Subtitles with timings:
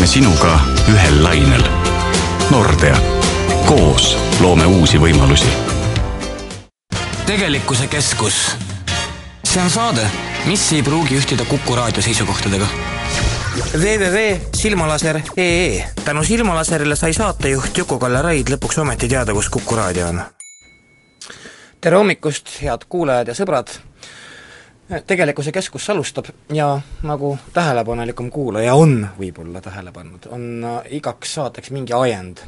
[0.00, 0.56] oleme sinuga
[0.88, 1.64] ühel lainel.
[2.50, 2.96] Nordea,
[3.66, 5.48] koos loome uusi võimalusi.
[7.26, 8.56] tegelikkuse keskus.
[9.44, 10.10] see on saade,
[10.46, 12.66] mis ei pruugi ühtida Kuku raadio seisukohtadega
[13.76, 20.22] www.silmalaser.ee tänu Silmalaserile sai saatejuht Juku-Kalle Raid lõpuks ometi teada, kus Kuku raadio on.
[21.80, 23.89] tere hommikust, head kuulajad ja sõbrad!
[25.06, 31.92] Tegelikkuse keskus alustab ja nagu tähelepanelikum kuulaja on võib-olla tähele pannud, on igaks saateks mingi
[31.92, 32.42] ajend.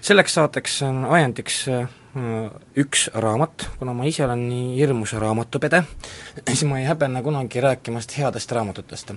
[0.00, 1.66] selleks saateks on ajendiks
[2.76, 5.82] üks raamat, kuna ma ise olen nii hirmus raamatupede,
[6.48, 9.14] siis ma ei häbene kunagi rääkimast headest raamatutest.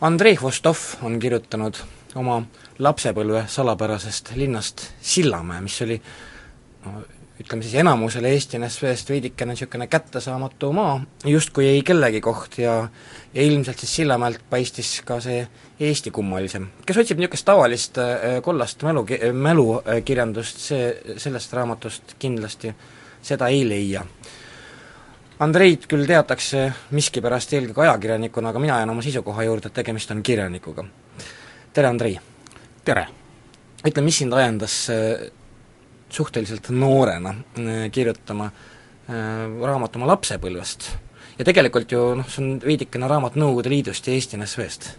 [0.00, 1.76] Andrei Vostov on kirjutanud
[2.16, 2.42] oma
[2.78, 6.00] lapsepõlve salapärasest linnast Sillamäe, mis oli
[7.40, 12.76] ütleme siis enamusele Eesti NSV-st veidikene niisugune kättesaamatu maa, justkui ei kellegi koht ja
[13.36, 15.46] ja ilmselt siis Sillamäelt paistis ka see
[15.80, 16.66] Eesti kummalisem.
[16.86, 22.72] kes otsib niisugust tavalist äh, kollast mälu, mälukirjandust, see, sellest raamatust kindlasti
[23.22, 24.04] seda ei leia.
[25.38, 30.22] Andreid küll teatakse miskipärast eelkõige ajakirjanikuna, aga mina jään oma seisukoha juurde, et tegemist on
[30.22, 30.84] kirjanikuga.
[31.72, 32.18] tere, Andrei!
[32.84, 33.06] tere!
[33.86, 35.28] ütle, mis sind ajendas äh,
[36.08, 40.90] suhteliselt noorena äh, kirjutama äh, raamat oma lapsepõlvest.
[41.38, 44.90] ja tegelikult ju noh, see on veidikene raamat Nõukogude Liidust ja Eesti NSV-st.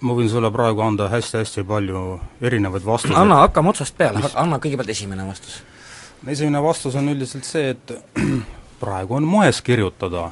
[0.00, 3.18] ma võin sulle praegu anda hästi-hästi palju erinevaid vastuseid.
[3.18, 5.62] anna, hakkame otsast peale, anna kõigepealt esimene vastus.
[6.26, 7.96] esimene vastus on üldiselt see, et
[8.82, 10.30] praegu on moes kirjutada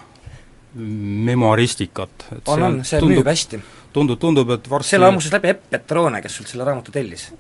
[0.75, 2.27] memuaristikat.
[2.47, 3.63] on, on, see tundub, müüb hästi.
[3.93, 7.33] tundub, tundub, et varsti selle ammuses läbi Epp Petrone, kes sult selle raamatu tellis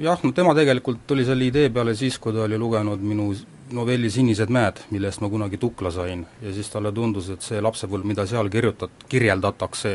[0.00, 3.30] jah, no tema tegelikult tuli selle idee peale siis, kui ta oli lugenud minu
[3.74, 6.26] novelli Sinised mäed, mille eest ma kunagi tukla sain.
[6.42, 9.94] ja siis talle tundus, et see lapsepõlv, mida seal kirjutat-, kirjeldatakse,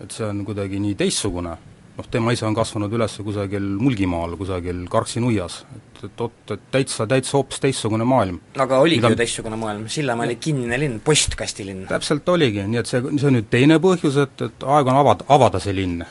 [0.00, 1.56] et see on kuidagi nii teistsugune,
[1.98, 7.06] noh, tema ise on kasvanud üles kusagil Mulgimaal, kusagil Karksi-Nuias, et, et oot, et täitsa,
[7.10, 8.40] täitsa hoopis teistsugune maailm.
[8.56, 9.12] aga oligi mida...
[9.12, 11.86] ju teistsugune maailm, Sillamäe oli kinnine linn, postkastilinn.
[11.92, 15.28] täpselt oligi, nii et see, see on nüüd teine põhjus, et, et aeg on avada,
[15.28, 16.02] avada see linn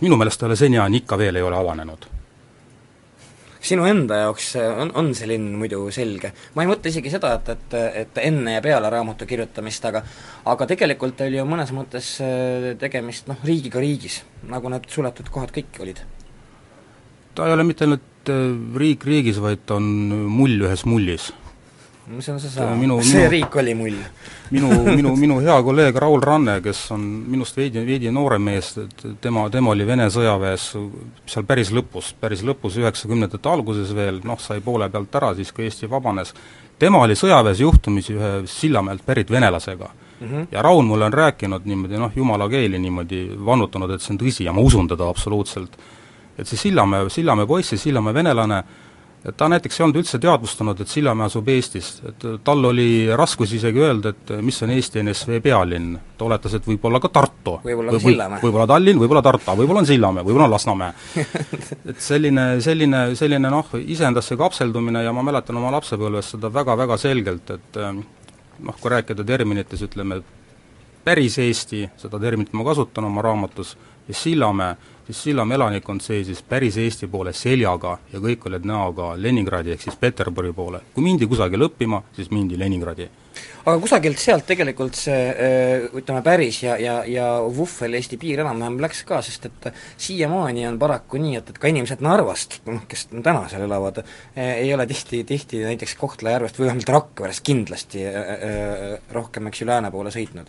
[0.00, 2.06] minu meelest talle seniajani ikka veel ei ole avanenud.
[3.62, 6.32] sinu enda jaoks on, on see linn muidu selge?
[6.54, 10.02] ma ei mõtle isegi seda, et, et, et enne ja peale raamatu kirjutamist, aga
[10.54, 15.54] aga tegelikult oli ju mõnes mõttes äh, tegemist noh, riigiga riigis, nagu need suletud kohad
[15.54, 16.02] kõik olid.
[17.34, 19.86] ta ei ole mitte ainult äh, riik riigis, vaid ta on
[20.32, 21.30] mull ühes mullis
[22.16, 22.98] mis on seesama, see minu,
[23.30, 23.98] riik oli mull?
[24.52, 28.72] minu, minu, minu hea kolleeg Raul Ranne, kes on minust veidi, veidi noorem mees,
[29.20, 30.66] tema, tema oli Vene sõjaväes
[31.26, 35.68] seal päris lõpus, päris lõpus, üheksakümnendate alguses veel, noh, sai poole pealt ära siis, kui
[35.68, 36.34] Eesti vabanes,
[36.78, 40.28] tema oli sõjaväes juhtumisi ühe Sillamäelt pärit venelasega mm.
[40.28, 40.46] -hmm.
[40.52, 44.44] ja Raul mulle on rääkinud niimoodi noh, jumala keeli niimoodi vannutanud, et see on tõsi
[44.44, 45.76] ja ma usun teda absoluutselt.
[46.38, 48.64] et see Sillamäe, Sillamäe poiss, see Sillamäe venelane,
[49.24, 53.52] et ta näiteks ei olnud üldse teadvustanud, et Sillamäe asub Eestis, et tal oli raskus
[53.54, 55.94] isegi öelda, et mis on Eesti NSV pealinn.
[56.18, 57.58] ta oletas, et võib-olla ka Tartu.
[57.64, 58.42] võib-olla ka Sillamäe.
[58.42, 60.92] võib-olla Tallinn, võib-olla Tartu, võib-olla on Sillamäe, võib-olla on Lasnamäe
[61.90, 67.50] et selline, selline, selline noh, iseendasse kapseldumine ja ma mäletan oma lapsepõlvest seda väga-väga selgelt,
[67.54, 70.22] et noh, kui rääkida terminites, ütleme,
[71.04, 73.76] päris Eesti, seda terminit ma kasutan oma raamatus,
[74.08, 74.76] ja Sillamäe,
[75.12, 79.96] siis Sillamäe elanikkond seisis päris Eesti poole seljaga ja kõik olid näoga Leningradi ehk siis
[79.96, 80.80] Peterburi poole.
[80.94, 83.08] kui mindi kusagile õppima, siis mindi Leningradi.
[83.64, 88.80] aga kusagilt sealt tegelikult see äh, ütleme, päris ja, ja, ja vuhvel Eesti piir enam-vähem
[88.80, 93.08] läks ka, sest et siiamaani on paraku nii, et, et ka inimesed Narvast, noh, kes
[93.12, 98.96] täna seal elavad, äh, ei ole tihti, tihti näiteks Kohtla-Järvest või vähemalt Rakverest kindlasti äh,
[99.12, 100.48] rohkem, eks ju, lääne poole sõitnud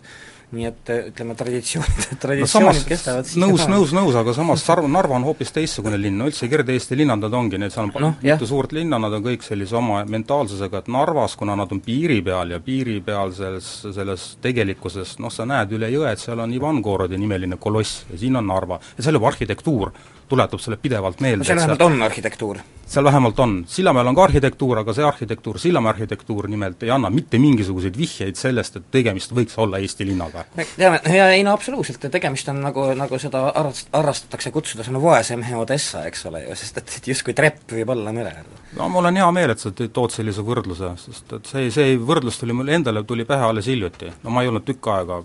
[0.54, 5.26] nii et ütleme, traditsioonid, traditsioonid no kestavad nõus, nõus, nõus, aga samas Sarv-, Narva on
[5.28, 8.74] hoopis teistsugune linn, no üldse Kirde-Eesti linnad nad ongi, need seal on no, mitu suurt
[8.76, 12.60] linna, nad on kõik sellise oma mentaalsusega, et Narvas, kuna nad on piiri peal ja
[12.64, 17.58] piiri peal selles, selles tegelikkuses noh, sa näed üle jõe, et seal on Ivangorodi nimeline
[17.60, 18.80] koloss ja siin on Narva.
[18.98, 19.94] Ja seal juba arhitektuur
[20.28, 22.58] tuletab sulle pidevalt meelde seal vähemalt on arhitektuur?
[22.86, 27.10] seal vähemalt on, Sillamäel on ka arhitektuur, aga see arhitektuur, Sillamäe arhitektuur nimelt ei anna
[27.10, 30.44] mitte mingisuguseid vihjeid sellest, et tegemist võiks olla Eesti linnaga.
[30.56, 34.94] me teame, ja ei no absoluutselt, tegemist on nagu, nagu seda arvast-, arrastatakse kutsuda, see
[34.94, 38.36] on vaese mehe Odessa, eks ole ju, sest et, justkui trepp võib olla mere
[38.76, 42.40] no mul on hea meel, et sa tood sellise võrdluse, sest et see, see võrdlus
[42.40, 44.12] tuli mulle endale, tuli pähe alles hiljuti.
[44.22, 45.22] no ma ei olnud tükk aega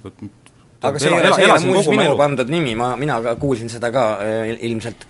[0.82, 3.72] aga see ei ole, see ei ole muuseas minu pandud nimi, ma, mina ka kuulsin
[3.72, 5.06] seda ka äh, ilmselt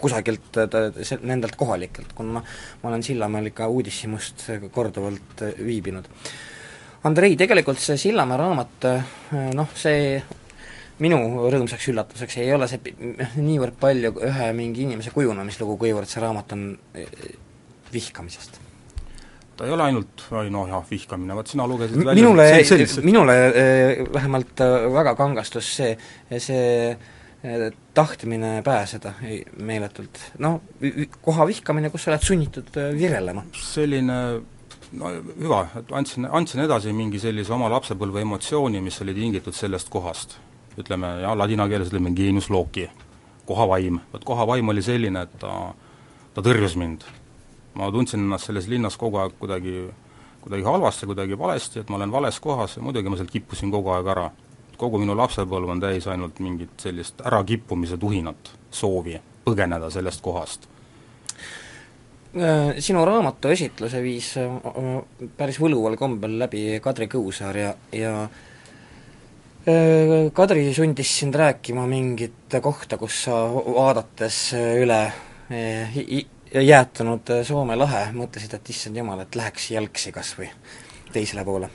[0.00, 2.42] kusagilt äh, nendelt kohalikelt, kuna ma,
[2.82, 6.08] ma olen Sillamäel ikka uudishimust korduvalt äh, viibinud.
[7.06, 8.86] Andrei, tegelikult see Sillamäe raamat,
[9.54, 10.18] noh, see
[11.04, 11.18] minu
[11.52, 12.80] rõõmsaks üllatuseks ei ole see
[13.36, 16.70] niivõrd palju ühe mingi inimese kujunemislugu, kuivõrd see raamat on
[17.92, 18.65] vihkamisest.
[19.56, 22.48] Ta ei ole ainult, ai noh jah, vihkamine, vot sina lugesid välja minule
[23.04, 25.94] minule eh, vähemalt eh, väga kangastus see,
[26.38, 30.20] see eh, tahtmine pääseda ei- meeletult.
[30.38, 30.60] noh,
[31.22, 33.46] koha vihkamine, kus sa oled sunnitud virelema.
[33.56, 34.20] selline
[34.92, 35.10] no
[35.40, 40.38] hüva, et andsin, andsin edasi mingi sellise oma lapsepõlve emotsiooni, mis oli tingitud sellest kohast.
[40.76, 42.84] ütleme, ja ladina keeles ütleme genius loci,
[43.48, 44.00] koha vaim.
[44.12, 45.52] vot koha vaim oli selline, et ta,
[46.34, 47.06] ta tõrjus mind.
[47.76, 49.86] Ma tundsin ennast selles linnas kogu aeg kuidagi,
[50.44, 53.94] kuidagi halvasti, kuidagi valesti, et ma olen vales kohas ja muidugi ma sealt kippusin kogu
[53.94, 54.30] aeg ära.
[54.76, 60.68] kogu minu lapsepõlv on täis ainult mingit sellist ärakippumise tuhinat, soovi põgeneda sellest kohast
[62.36, 68.12] Äh, sinu raamatu esitluse viis äh, äh, päris võluval kombel läbi Kadri Kõusaar ja, ja
[70.36, 75.00] Kadri sundis sind rääkima mingit kohta, kus sa vaadates üle
[76.62, 80.48] jäätunud Soome lahe, mõtlesid, et issand jumal, et läheks jalgsi kas või
[81.12, 81.70] teisele poole.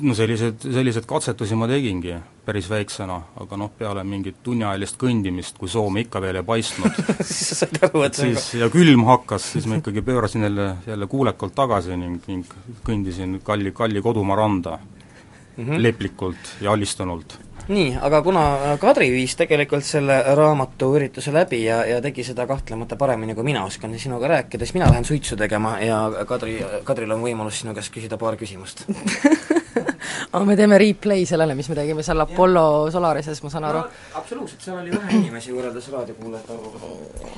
[0.00, 5.68] no sellised, selliseid katsetusi ma tegingi päris väiksena, aga noh, peale mingit tunniajalist kõndimist, kui
[5.68, 9.66] Soome ikka veel ei paistnud, siis sa said aru, et siis ja külm hakkas, siis
[9.68, 12.56] ma ikkagi pöörasin jälle, jälle kuulekalt tagasi ning, ning
[12.86, 15.82] kõndisin kalli, kalli kodumaa randa mm -hmm.
[15.82, 17.38] leplikult ja alistunult.
[17.68, 18.42] Nii, aga kuna
[18.80, 23.64] Kadri viis tegelikult selle raamatu ürituse läbi ja, ja tegi seda kahtlemata paremini, kui mina
[23.68, 27.92] oskan sinuga rääkida, siis mina lähen suitsu tegema ja Kadri, Kadril on võimalus sinu käest
[27.94, 28.86] küsida paar küsimust.
[30.32, 33.84] aga me teeme replay sellele, mis me tegime seal Apollo Solarises, ma saan aru.
[34.20, 36.92] absoluutselt, seal oli vähe inimesi võrreldes raadiokuulajate arvuga.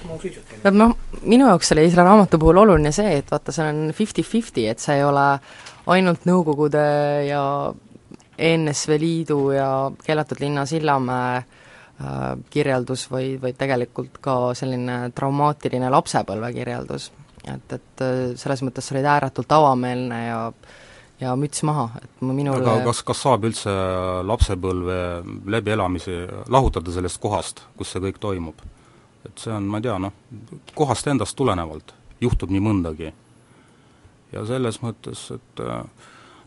[0.09, 0.65] ma suitsutan.
[0.65, 4.67] no noh, minu jaoks oli selle raamatu puhul oluline see, et vaata, see on fifty-fifty,
[4.71, 5.27] et see ei ole
[5.91, 6.83] ainult Nõukogude
[7.27, 7.43] ja
[8.41, 9.71] ENSV Liidu ja
[10.05, 12.21] Keelatud linna Sillamäe äh,
[12.51, 17.11] kirjeldus, vaid, vaid tegelikult ka selline traumaatiline lapsepõlve kirjeldus.
[17.45, 20.41] et, et äh, selles mõttes sa olid ääretult avameelne ja
[21.21, 23.73] ja müts maha, et ma minule aga kas, kas saab üldse
[24.25, 24.97] lapsepõlve
[25.53, 26.15] läbielamisi
[26.49, 28.63] lahutada sellest kohast, kus see kõik toimub?
[29.29, 30.15] et see on, ma ei tea, noh,
[30.75, 31.93] kohast endast tulenevalt
[32.25, 33.13] juhtub nii mõndagi.
[34.33, 35.85] ja selles mõttes, et äh,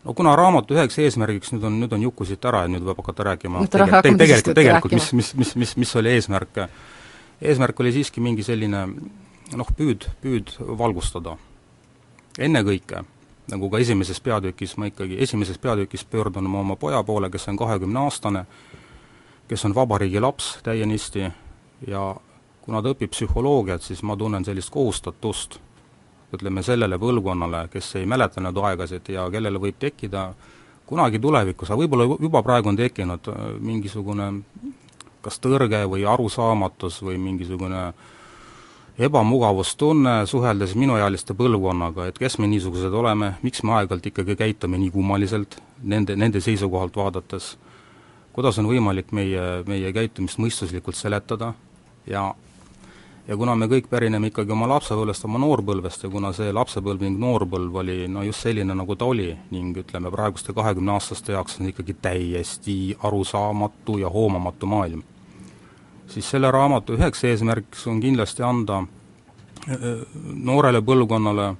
[0.04, 3.00] no kuna raamatu üheks eesmärgiks nüüd on, nüüd on Juku siit ära ja nüüd võib
[3.02, 6.64] hakata rääkima Nüüd hakkame tegelikult, tõsist juttu tegelikult, mis, mis, mis, mis, mis oli eesmärk,
[7.40, 8.84] eesmärk oli siiski mingi selline
[9.52, 11.36] noh, püüd, püüd valgustada.
[12.38, 13.04] ennekõike,
[13.52, 17.56] nagu ka esimeses peatükis, ma ikkagi esimeses peatükis pöördun ma oma poja poole, kes on
[17.56, 18.44] kahekümneaastane,
[19.48, 21.30] kes on vabariigi laps täienisti
[21.86, 22.16] ja
[22.64, 25.60] kuna ta õpib psühholoogiat, siis ma tunnen sellist kohustatust,
[26.36, 30.28] ütleme sellele põlvkonnale, kes ei mäleta neid aegasid ja kellele võib tekkida
[30.86, 34.32] kunagi tulevikus, aga võib-olla juba praegu on tekkinud äh, mingisugune
[35.24, 37.86] kas tõrge või arusaamatus või mingisugune
[38.98, 44.92] ebamugavustunne, suheldes minuealiste põlvkonnaga, et kes me niisugused oleme, miks me aeg-ajalt ikkagi käitume nii
[44.94, 47.54] kummaliselt, nende, nende seisukohalt vaadates,
[48.36, 51.54] kuidas on võimalik meie, meie käitumist mõistuslikult seletada
[52.06, 52.28] ja
[53.28, 57.20] ja kuna me kõik pärineme ikkagi oma lapsepõlvest, oma noorpõlvest ja kuna see lapsepõlv ning
[57.20, 61.96] noorpõlv oli no just selline, nagu ta oli, ning ütleme, praeguste kahekümneaastaste jaoks on ikkagi
[62.04, 65.02] täiesti arusaamatu ja hoomamatu maailm,
[66.06, 68.82] siis selle raamatu üheks eesmärgiks on kindlasti anda
[70.34, 71.54] noorele põlvkonnale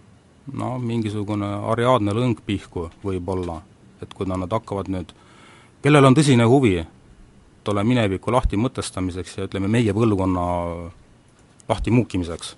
[0.52, 3.62] no mingisugune Ariadne lõng pihku võib-olla,
[4.02, 5.14] et kui nad hakkavad nüüd,
[5.82, 6.76] kellel on tõsine huvi
[7.64, 10.44] tolle mineviku lahti mõtestamiseks ja ütleme, meie põlvkonna
[11.68, 12.56] lahti muukimiseks.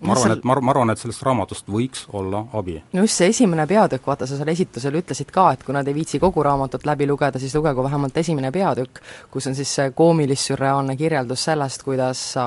[0.00, 2.76] ma arvan, et ma ma arvan, et sellest raamatust võiks olla abi.
[2.92, 5.96] no just see esimene peatükk, vaata sa seal esitlusel ütlesid ka, et kui nad ei
[5.96, 10.96] viitsi kogu raamatut läbi lugeda, siis lugegu vähemalt esimene peatükk, kus on siis see koomilis-sürreaalne
[11.00, 12.46] kirjeldus sellest, kuidas sa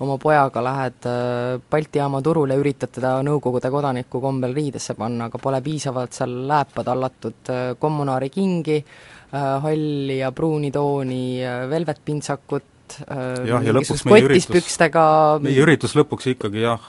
[0.00, 5.42] oma pojaga lähed äh, Balti jaama turule üritad teda Nõukogude kodaniku kombel riidesse panna, aga
[5.42, 8.84] pole piisavalt seal lääpa tallatud äh, kommunaari kingi,
[9.30, 11.38] halli ja pruuni tooni,
[11.70, 12.64] velvetpintsakut,
[12.98, 14.78] jah, ja lõpuks meie üritus,
[15.44, 16.86] meie üritus lõpuks ikkagi jah,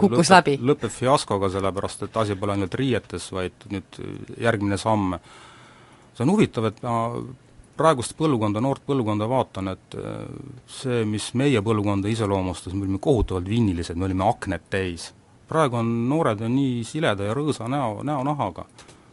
[0.00, 0.56] Kukkus lõpeb, läbi.
[0.72, 4.02] lõpeb fiaskoga, sellepärast et asi pole ainult riietes, vaid nüüd
[4.40, 5.16] järgmine samm,
[6.14, 6.98] see on huvitav, et ma
[7.78, 10.24] praegust põlvkonda, noort põlvkonda vaatan, et äh,
[10.70, 15.12] see, mis meie põlvkonda iseloomustas, me olime kohutavalt vinnilised, me olime akned täis.
[15.48, 18.64] praegu on noored on nii sileda ja rõõsa näo, näonahaga.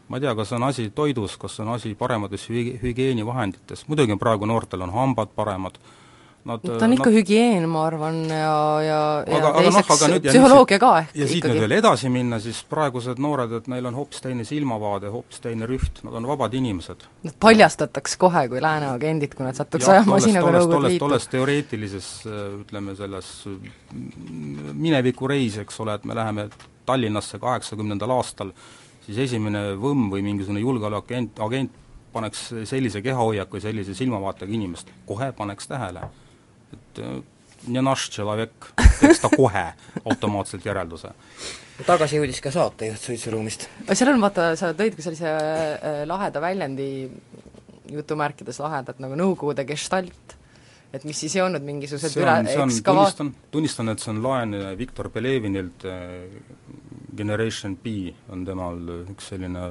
[0.07, 4.45] ma ei tea, kas on asi toidus, kas on asi paremates hügi-, hügieenivahendites, muidugi praegu
[4.45, 5.77] noortel on hambad paremad,
[6.41, 10.31] Nad, ta on ikka nad, hügieen, ma arvan, ja, ja, ja teiseks aga nüüd ja
[10.33, 13.99] psühholoogia ka ehk ja siit nüüd veel edasi minna, siis praegused noored, et neil on
[13.99, 17.05] hoopis teine silmavaade, hoopis teine rüht, nad on vabad inimesed.
[17.27, 20.89] Nad paljastataks kohe kui lääne agendid, kui nad satuks Jah, ajama tolles- sinaga tolles- Nõukogude
[20.95, 21.03] Liitu.
[21.05, 22.09] tolles teoreetilises
[22.63, 26.47] ütleme, selles mm, minevikureis, eks ole, et me läheme
[26.89, 28.49] Tallinnasse kaheksakümnendal aastal,
[29.05, 31.77] siis esimene võmm või mingisugune julgeolekuagent, agent
[32.13, 36.09] paneks sellise kehahoiaku ja sellise silmavaatega inimest, kohe paneks tähele.
[36.73, 37.21] Et äh,
[37.67, 39.65] ne naš človek, teeks ta kohe
[40.03, 41.13] automaatselt järelduse.
[41.85, 43.67] tagasi jõudis ka saatejuht suitsuruumist.
[43.93, 46.91] seal on, vaata, sa tõid ka sellise äh, laheda väljendi,
[47.91, 50.37] jutumärkides lahedad, nagu Nõukogude gestalt,
[50.93, 55.09] et mis siis ei olnud mingisugused üle ekskavaat-, tunnistan, tunnistan, et see on laen Viktor
[55.11, 55.85] Pelevinilt,
[57.17, 58.79] Generation B on temal
[59.11, 59.65] üks selline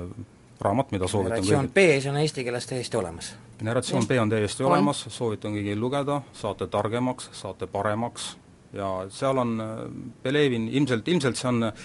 [0.60, 3.32] raamat, mida soovitan generatsioon B, see on eesti keeles täiesti olemas.
[3.60, 8.32] Generatsioon B on täiesti olemas, soovitan kõigil lugeda, saate targemaks, saate paremaks.
[8.72, 9.76] Ja seal on äh,
[10.22, 11.84] Pelevin, ilmselt, ilmselt see on äh,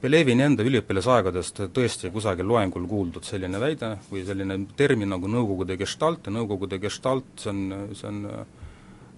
[0.00, 6.28] Pelevini enda üliõpilasaegadest tõesti kusagil loengul kuuldud selline väide või selline termin nagu Nõukogude gestalt.
[6.28, 8.22] Ja Nõukogude gestalt, see on, see on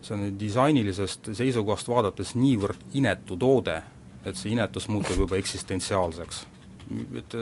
[0.03, 3.81] see on disainilisest seisukohast vaadates niivõrd inetu toode,
[4.25, 6.45] et see inetus muutub juba eksistentsiaalseks.
[7.19, 7.35] Et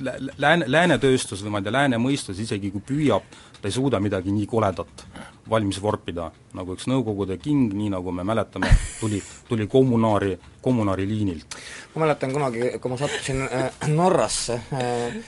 [0.00, 3.26] lä-, lääne, lääne tööstus või ma ei tea, lääne mõistus isegi kui püüab,
[3.60, 5.04] ta ei suuda midagi nii koledat
[5.50, 8.70] valmis vorpida, nagu üks Nõukogude king, nii nagu me mäletame,
[9.00, 9.18] tuli,
[9.48, 11.58] tuli kommunaari, kommunaari liinilt.
[11.94, 15.20] ma mäletan kunagi, kui ma sattusin äh, Norrasse äh,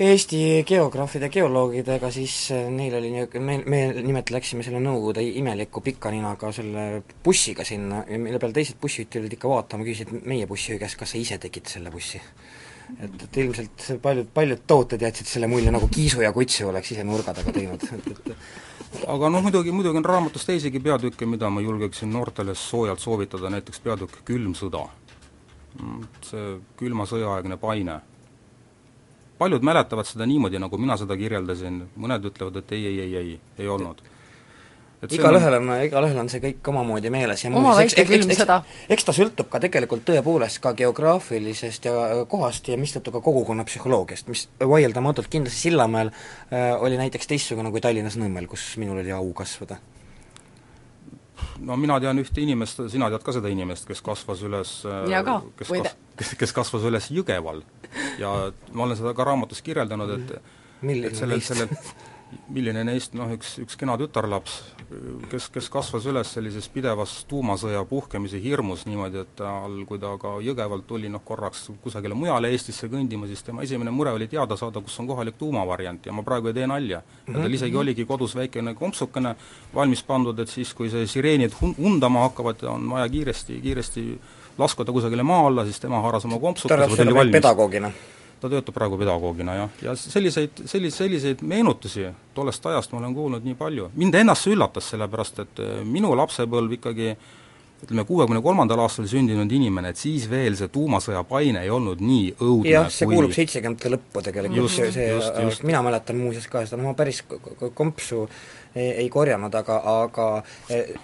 [0.00, 5.82] Eesti geograafide, geoloogidega, siis äh, neil oli niisugune, me, me nimelt läksime selle Nõukogude imeliku
[5.84, 10.80] pika ninaga selle bussiga sinna mille peale teised bussijuhid tulid ikka vaatama, küsisid meie bussijuhi
[10.80, 12.22] käest, kas sa ise tegid selle bussi.
[12.98, 17.04] et, et ilmselt paljud, paljud tooted jätsid selle mulje, nagu Kiisu ja Kutsu oleks ise
[17.04, 21.62] nurga taga teinud, et, et aga noh, muidugi, muidugi on raamatus teisigi peatükke, mida ma
[21.64, 24.86] julgeksin noortele soojalt soovitada, näiteks peatükk Külm sõda.
[25.80, 28.00] Mm, See külma sõjaaegne paine.
[29.42, 33.38] Paljud mäletavad seda niimoodi, nagu mina seda kirjeldasin, mõned ütlevad, et ei, ei, ei, ei,
[33.58, 34.02] ei olnud.
[35.10, 38.60] Igalühel on, igalühel on see kõik omamoodi meeles ja Oma muuseas, väike külm sõda.
[38.94, 41.94] eks ta sõltub ka tegelikult tõepoolest ka geograafilisest ja
[42.30, 47.82] kohast ja mistõttu ka kogukonna psühholoogiast, mis vaieldamatult kindlasti Sillamäel äh, oli näiteks teistsugune kui
[47.82, 49.80] Tallinnas Nõmmel, kus minul oli au kasvada.
[51.66, 55.40] No mina tean ühte inimest, sina tead ka seda inimest, kes kasvas üles Mina ka,
[55.58, 57.64] kes kas-, kes, kes kasvas üles Jõgeval
[58.20, 58.32] ja
[58.72, 61.54] ma olen seda ka raamatus kirjeldanud, et milline neist?
[62.52, 64.58] milline neist, noh üks, üks kena tütarlaps,
[65.30, 70.34] kes, kes kasvas üles sellises pidevas tuumasõja puhkemise hirmus niimoodi, et tal, kui ta ka
[70.44, 74.82] Jõgevalt tuli noh, korraks kusagile mujale Eestisse kõndima, siis tema esimene mure oli teada saada,
[74.84, 77.02] kus on kohalik tuumavariant ja ma praegu ei tee nalja.
[77.28, 79.34] ja tal isegi oligi kodus väikene kompsukene
[79.74, 84.06] valmis pandud, et siis, kui see sireenid hun-, undama hakkavad ja on vaja kiiresti, kiiresti
[84.58, 86.40] laskuda kusagile maa alla, siis tema haaras oma
[86.98, 87.92] ta oli valmis pedagoogina.
[88.42, 93.44] Ta töötab praegu pedagoogina, jah, ja selliseid, sellis-, selliseid meenutusi tollest ajast ma olen kuulnud
[93.46, 93.90] nii palju.
[93.94, 97.14] mind ennast see üllatas, sellepärast et eh, minu lapsepõlv ikkagi
[97.82, 102.28] ütleme, kuuekümne kolmandal aastal sündinud inimene, et siis veel see tuumasõja paine ei olnud nii
[102.38, 106.78] õudne jah, see kui kuulub seitsekümnendate lõppu tegelikult, see, see mina mäletan muuseas ka seda,
[106.78, 107.22] no ma päris
[107.74, 108.24] kompsu
[108.74, 110.28] ei, ei korjanud, aga, aga
[110.70, 110.94] eh,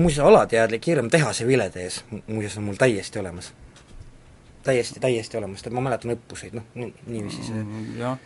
[0.00, 3.52] muuseas alateadlik hirm tehase vilede ees mu- muuseas on mul täiesti olemas.
[4.68, 7.62] Täiesti, täiesti olemas, ma mäletan õppuseid, noh, nii, niiviisi see,
[7.98, 8.18] jah,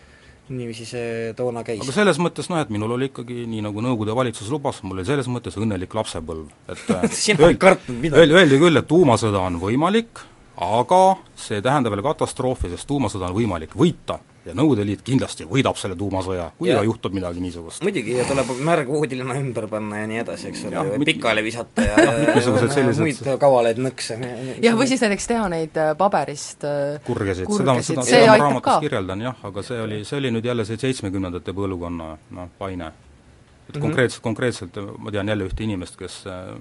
[0.52, 1.82] niiviisi see toona käis.
[1.84, 5.06] aga selles mõttes noh, et minul oli ikkagi, nii nagu Nõukogude valitsus lubas, mul oli
[5.08, 8.25] selles mõttes õnnelik lapsepõlv, et äh, sina ei kartnud midagi.
[8.25, 10.25] Öeldi, öeldi küll, et tuumasõda on võimalik,
[10.62, 11.02] aga
[11.38, 15.94] see tähendab veel katastroofi, sest tuumasõda on võimalik võita ja Nõukogude Liit kindlasti võidab selle
[15.96, 16.78] tuumasõja, kui Ja.
[16.78, 17.82] ka juhtub midagi niisugust.
[17.82, 21.82] muidugi, ja tuleb märg voodilina ümber panna ja nii edasi, eks ole, mit- pikali visata
[21.88, 24.18] ja, ja sellised- muid kavalaid nõkse.
[24.62, 28.62] jah, või siis näiteks teha neid äh, paberist äh, kurgesid, seda, seda, seda ma raamatus
[28.66, 28.80] ka.
[28.80, 32.92] kirjeldan jah, aga see oli, see oli nüüd jälle see seitsmekümnendate põlvkonna noh, paine.
[33.68, 33.80] et Mhm.
[33.82, 36.56] konkreetselt, konkreetselt ma tean jälle ühte inimest, kes äh,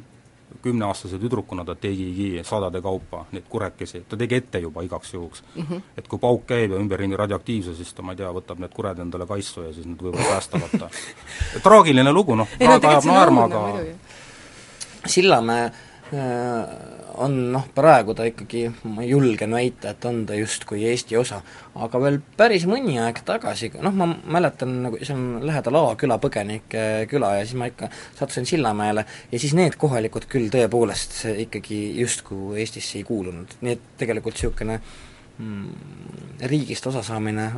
[0.62, 5.64] kümneaastase tüdrukuna ta tegigi sadade kaupa neid kurekesi, ta tegi ette juba igaks juhuks mm.
[5.64, 5.82] -hmm.
[5.98, 9.00] et kui pauk käib ja ümberringi radioaktiivsus, siis ta, ma ei tea, võtab need kured
[9.00, 10.90] endale kaisu ja siis nad võivad päästavad ta.
[11.68, 13.86] traagiline lugu, noh, praegu ajab naerma, aga.
[15.06, 21.18] Sillamäe äh, on noh, praegu ta ikkagi, ma julgen väita, et on ta justkui Eesti
[21.20, 21.42] osa.
[21.76, 26.86] aga veel päris mõni aeg tagasi, noh ma mäletan nagu, see on lähedal Aaküla põgenike
[27.12, 32.60] küla ja siis ma ikka sattusin Sillamäele ja siis need kohalikud küll tõepoolest ikkagi justkui
[32.60, 34.80] Eestisse ei kuulunud, nii et tegelikult niisugune
[35.38, 37.52] mm, riigist osasaamine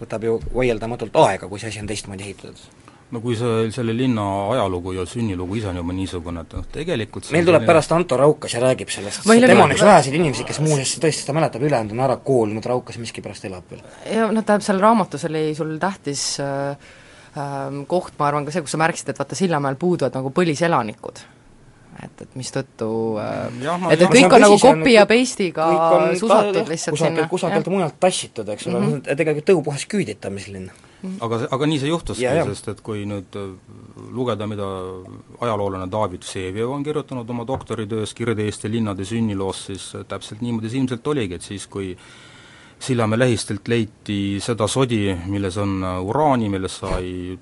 [0.00, 2.85] võtab ju vaieldamatult aega, kui see asi on teistmoodi ehitatud.
[3.14, 7.30] No kui see, selle linna ajalugu ja sünnilugu ise on juba niisugune, et noh, tegelikult
[7.34, 10.96] meil tuleb pärast Anto Raukas ja räägib sellest, tema on üks väheseid inimesi, kes muuseas
[11.02, 13.84] tõesti seda mäletab, ülejäänud on ära koolinud, Raukas miskipärast elab veel.
[14.10, 16.90] ja noh, tähendab, seal raamatus oli sul tähtis äh,
[17.38, 21.22] äh, koht, ma arvan, ka see, kus sa märkisid, et vaata, Sillamäel puuduvad nagu põliselanikud
[22.02, 22.90] et, et mistõttu
[23.22, 23.46] äh,
[23.92, 25.70] et, et kõik on nagu copy ja paste'iga
[26.18, 27.30] susatud lihtsalt kusagil, sinna.
[27.30, 30.74] kusagilt mujalt tassitud, eks ole mm -hmm., tegelikult tõupuhas küüditamislinn mm.
[30.74, 30.85] -hmm.
[31.24, 33.50] Aga, aga nii see juhtuski, sest et kui nüüd äh,
[34.16, 34.68] lugeda, mida
[35.44, 40.82] ajaloolane David Vseviov on kirjutanud oma doktoritöös Kirde-Eesti linnade sünniloos, siis äh, täpselt niimoodi see
[40.82, 41.94] ilmselt oligi, et siis, kui
[42.76, 47.38] Sillamäe lähistelt leiti seda sodi, milles on uraani, millest sai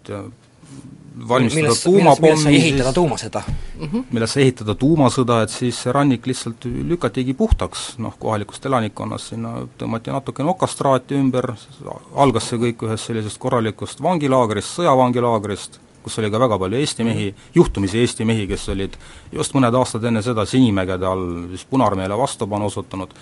[1.28, 3.86] valmistada millest, tuumapommi ehitada tuumasõda mm.
[3.86, 4.04] -hmm.
[4.10, 9.54] millest sai ehitada tuumasõda, et siis see rannik lihtsalt lükatigi puhtaks, noh, kohalikust elanikkonnast, sinna
[9.78, 11.52] tõmmati natukene okastraati ümber,
[12.14, 17.30] algas see kõik ühest sellisest korralikust vangilaagrist, sõjavangilaagrist, kus oli ka väga palju Eesti mehi,
[17.54, 18.98] juhtumisi Eesti mehi, kes olid
[19.32, 23.14] just mõned aastad enne seda Sinimägede all siis Punaarmeele vastupanu osutanud,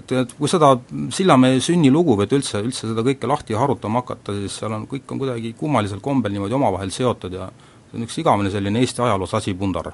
[0.00, 0.74] et, et kui seda
[1.14, 5.10] Sillamäe sünnilugu või et üldse, üldse seda kõike lahti harutama hakata, siis seal on, kõik
[5.12, 7.50] on kuidagi kummalisel kombel niimoodi omavahel seotud ja
[7.90, 9.92] see on üks igavene selline Eesti ajaloos asipundar.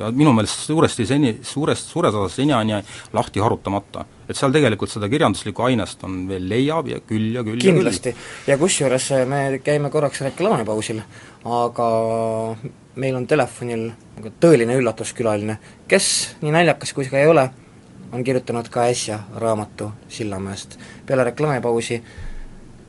[0.00, 2.78] ja minu meelest suuresti seni, suurest, suures osas seniajani
[3.12, 4.04] lahti harutamata.
[4.28, 8.14] et seal tegelikult seda kirjanduslikku ainest on veel leiab ja küll ja küll kindlasti,
[8.46, 11.02] ja, kusjuures eh, me käime korraks reklaamipausil,
[11.44, 11.88] aga
[13.00, 13.90] meil on telefonil
[14.40, 17.46] tõeline üllatuskülaline, kes, nii naljakas kui see ka ei ole,
[18.12, 20.78] on kirjutanud ka äsja raamatu Sillamäest.
[21.06, 22.02] peale reklaamipausi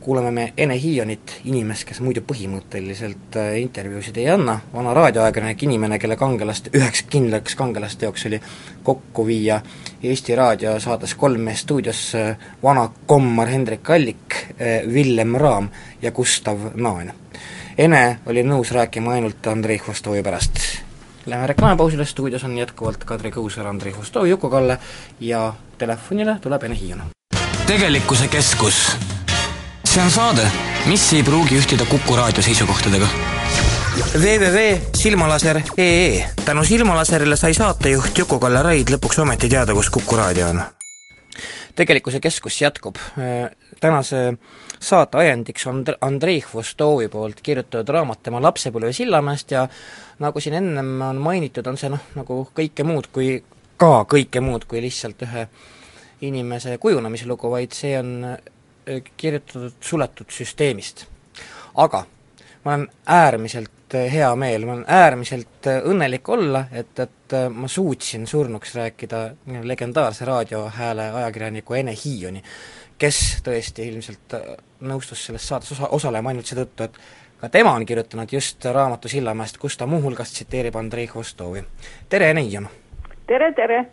[0.01, 5.99] kuulame me Ene Hiionit, inimest, kes muidu põhimõtteliselt äh, intervjuusid ei anna, vana raadioajakirjanik, inimene,
[6.01, 8.41] kelle kangelast, üheks kindlaks kangelasteoks oli
[8.83, 9.61] kokku viia
[10.03, 15.69] Eesti Raadio saates Kolm meest stuudios äh, vana kommar Hendrik Allik, äh, Villem Raam
[16.01, 17.13] ja Gustav Naan.
[17.77, 20.90] Ene oli nõus rääkima ainult Andrei Hvostovi pärast
[21.25, 24.77] Läheme reklaamipausile, stuudios on jätkuvalt Kadri Kõusaar, Andrei Hustov, Juku-Kalle
[25.19, 27.01] ja telefonile tuleb Ene Hiion.
[27.67, 28.97] tegelikkuse keskus.
[29.85, 30.51] see on saade,
[30.85, 33.07] mis ei pruugi ühtida Kuku raadio seisukohtadega
[34.13, 40.61] www.silmalaser.ee tänu Silmalaserile sai saatejuht Juku-Kalle Raid lõpuks ometi teada, kus Kuku raadio on.
[41.75, 42.95] tegelikkuse keskus jätkub.
[43.79, 44.33] tänase
[44.81, 49.67] saate ajendiks on Andrei Hvostovi poolt kirjutatud raamat tema lapsepõlve Sillamäest ja
[50.19, 53.35] nagu siin ennem on mainitud, on see noh, nagu kõike muud kui,
[53.77, 55.45] ka kõike muud kui lihtsalt ühe
[56.21, 61.05] inimese kujunemise lugu, vaid see on äh, kirjutatud suletud süsteemist.
[61.75, 62.05] aga
[62.65, 67.67] ma olen äärmiselt äh, hea meel, ma olen äärmiselt äh, õnnelik olla, et, et ma
[67.67, 69.21] suutsin surnuks rääkida
[69.63, 72.43] legendaarse raadiohääle ajakirjaniku Ene Hiioni,
[73.01, 74.35] kes tõesti ilmselt
[74.85, 76.99] nõustus selles saates osa, osalema ainult seetõttu, et
[77.41, 81.63] ka tema on kirjutanud just raamatu Sillamäest, kus ta muuhulgas tsiteerib Andrei Hvostovi.
[82.09, 82.69] tere, Neion!
[83.27, 83.85] tere, tere!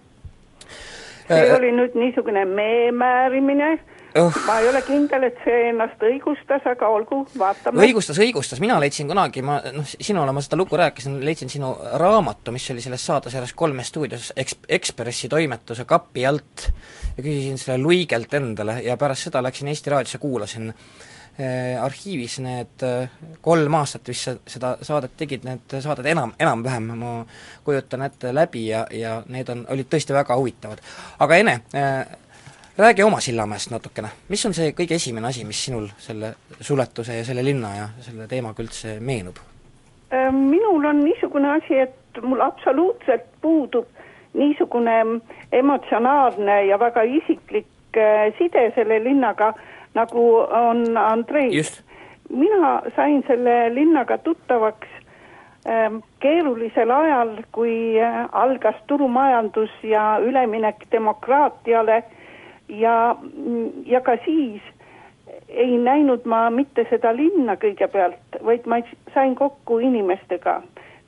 [1.29, 3.79] see äh, oli nüüd niisugune meemäärimine
[4.21, 7.83] uh., ma ei ole kindel, et see ennast õigustas, aga olgu, vaatame.
[7.87, 12.55] õigustas, õigustas, mina leidsin kunagi, ma noh, sinule ma seda lugu rääkisin, leidsin sinu raamatu,
[12.55, 16.69] mis oli selles saates järjest kolme stuudios eks-, Ekspressi toimetuse kapi alt
[17.17, 20.73] ja küsisin selle luigelt endale ja pärast seda läksin Eesti Raadiosse, kuulasin
[21.41, 23.05] Äh, arhiivis need äh,
[23.41, 27.13] kolm aastat vist seda saadet tegid, need saated enam, enam-vähem ma
[27.63, 30.83] kujutan ette läbi ja, ja need on, olid tõesti väga huvitavad.
[31.23, 32.01] aga Ene äh,,
[32.79, 37.25] räägi oma Sillamäest natukene, mis on see kõige esimene asi, mis sinul selle suletuse ja
[37.25, 39.41] selle linna ja selle teemaga üldse meenub?
[40.13, 43.89] Äh, minul on niisugune asi, et mul absoluutselt puudub
[44.35, 45.01] niisugune
[45.53, 47.67] emotsionaalne ja väga isiklik
[48.39, 49.55] side selle linnaga
[49.95, 51.63] nagu on Andrei.
[52.29, 54.89] mina sain selle linnaga tuttavaks
[55.69, 62.03] ähm, keerulisel ajal, kui äh, algas turumajandus ja üleminek demokraatiale
[62.69, 63.17] ja,
[63.87, 64.63] ja ka siis
[65.49, 68.81] ei näinud ma mitte seda linna kõigepealt, vaid ma
[69.15, 70.61] sain kokku inimestega,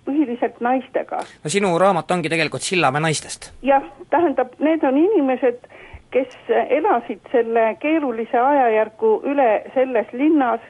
[0.05, 1.21] põhiliselt naistega.
[1.45, 3.53] no sinu raamat ongi tegelikult Sillamäe naistest?
[3.63, 5.65] jah, tähendab, need on inimesed,
[6.11, 6.37] kes
[6.69, 10.61] elasid selle keerulise ajajärgu üle selles linnas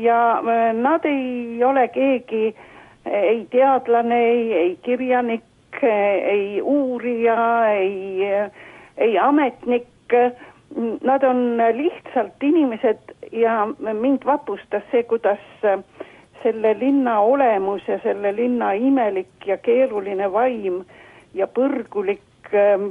[0.00, 2.54] ja äh, nad ei ole keegi
[3.04, 5.44] ei teadlane, ei, ei kirjanik,
[5.82, 8.24] ei uurija, ei,
[8.98, 9.88] ei ametnik,
[11.02, 15.42] nad on lihtsalt inimesed ja mind vapustas see, kuidas
[16.42, 20.82] selle linna olemus ja selle linna imelik ja keeruline vaim
[21.34, 22.84] ja põrgulik äh,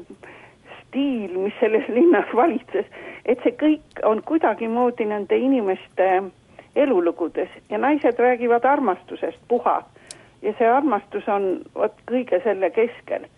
[0.94, 2.86] stiil, mis selles linnas valitses,
[3.26, 6.10] et see kõik on kuidagimoodi nende inimeste
[6.76, 9.84] elulugudes ja naised räägivad armastusest, puha.
[10.42, 13.30] ja see armastus on vot kõige selle keskel.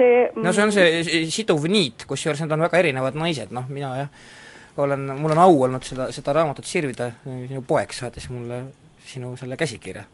[0.00, 3.94] See no see on see siduv niit, kusjuures need on väga erinevad naised, noh mina
[4.02, 4.28] jah,
[4.80, 8.64] olen, mul on au olnud seda, seda raamatut sirvida, sinu poeg saatis mulle
[9.10, 10.04] sinu selle käsikirja.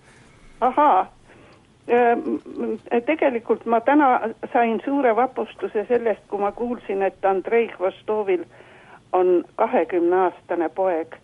[0.61, 1.07] ahaa,
[3.07, 4.20] tegelikult ma täna
[4.53, 8.44] sain suure vapustuse sellest, kui ma kuulsin, et Andrei Hvostovil
[9.12, 11.16] on kahekümneaastane poeg.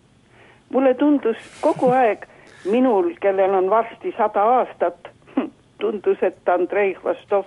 [0.69, 2.25] mulle tundus kogu aeg
[2.65, 5.09] minul, kellel on varsti sada aastat,
[5.81, 7.45] tundus, et Andrei Hvostov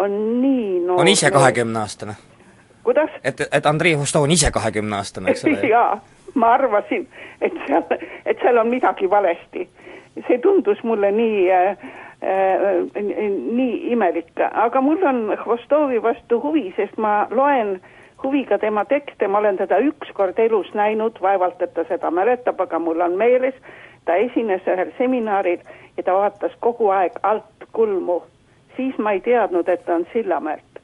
[0.00, 1.00] on nii noor.
[1.00, 2.16] on ise kahekümneaastane?
[2.82, 3.10] kuidas?
[3.24, 5.68] et, et Andrei Hvostov on ise kahekümneaastane, eks ole?
[5.76, 6.00] jaa,
[6.34, 7.08] ma arvasin,
[7.40, 7.84] et seal,
[8.26, 9.68] et seal on midagi valesti.
[10.26, 11.68] see tundus mulle nii äh,
[12.22, 13.04] äh,
[13.54, 17.80] nii imelik, aga mul on Hvostovi vastu huvi, sest ma loen
[18.22, 22.78] huviga tema tekste, ma olen teda ükskord elus näinud, vaevalt et ta seda mäletab, aga
[22.78, 23.54] mul on meeles,
[24.04, 25.62] ta esines ühel seminaril
[25.96, 28.22] ja ta vaatas kogu aeg alt kulmu.
[28.80, 30.80] Siis ma ei teadnud, et ta on Sillamäelt.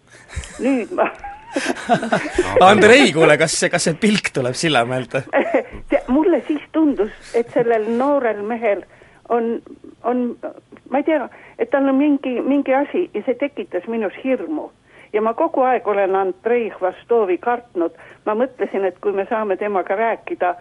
[0.61, 1.09] nüüd ma
[2.71, 5.17] Andrei, kuule, kas see, kas see pilk tuleb Sillamäelt?
[6.17, 8.85] mulle siis tundus, et sellel noorel mehel
[9.29, 9.57] on,
[10.05, 10.27] on,
[10.91, 11.29] ma ei tea,
[11.59, 14.71] et tal on mingi, mingi asi ja see tekitas minus hirmu.
[15.13, 17.95] ja ma kogu aeg olen Andrei Hvastovi kartnud,
[18.27, 20.55] ma mõtlesin, et kui me saame temaga rääkida,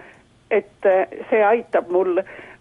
[0.52, 2.55] et äh, see aitab mul mm,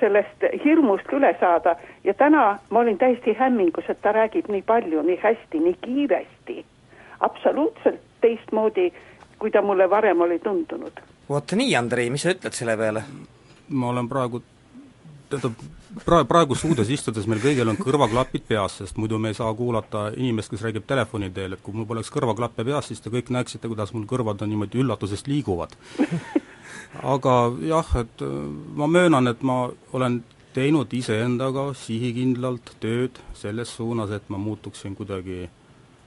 [0.00, 5.02] sellest hirmust üle saada ja täna ma olin täiesti hämmingus, et ta räägib nii palju,
[5.02, 6.64] nii hästi, nii kiiresti.
[7.20, 8.92] absoluutselt teistmoodi,
[9.38, 11.00] kui ta mulle varem oli tundunud.
[11.28, 13.02] vot nii, Andrei, mis sa ütled selle peale?
[13.68, 14.42] ma olen praegu
[15.28, 15.52] tähendab,
[16.04, 20.10] pra-, praegu stuudios istudes meil kõigil on kõrvaklapid peas, sest muidu me ei saa kuulata
[20.16, 23.68] inimest, kes räägib telefoni teel, et kui mul poleks kõrvaklappe peas, siis te kõik näeksite,
[23.68, 25.74] kuidas mul kõrvad on niimoodi üllatusest liiguvad.
[27.02, 27.36] aga
[27.66, 28.32] jah, et äh,
[28.76, 30.22] ma möönan, et ma olen
[30.56, 35.44] teinud iseendaga sihikindlalt tööd selles suunas, et ma muutuksin kuidagi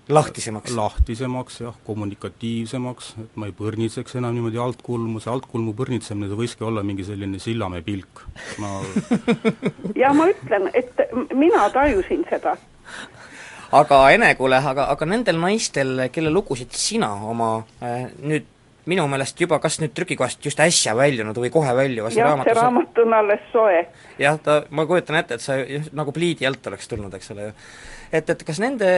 [0.09, 0.73] lahtisemaks?
[0.75, 6.65] lahtisemaks jah, kommunikatiivsemaks, et ma ei põrnitseks enam niimoodi altkulmu, see altkulmu põrnitsemine, see võiski
[6.65, 8.25] olla mingi selline Sillamäe pilk,
[8.61, 8.79] ma
[10.01, 11.05] ja ma ütlen, et
[11.37, 12.57] mina tajusin seda.
[13.71, 18.49] aga Ene, kuule, aga, aga nendel naistel, kelle lugusid sina oma äh, nüüd
[18.89, 23.03] minu meelest juba kas nüüd trükikohast just äsja väljunud või kohe väljuvas jah, see raamat
[23.05, 23.85] on alles soe.
[24.21, 25.57] jah, ta, ma kujutan ette, et sa
[25.95, 27.55] nagu pliidi alt oleks tulnud, eks ole ju
[28.11, 28.89] et, et kas nende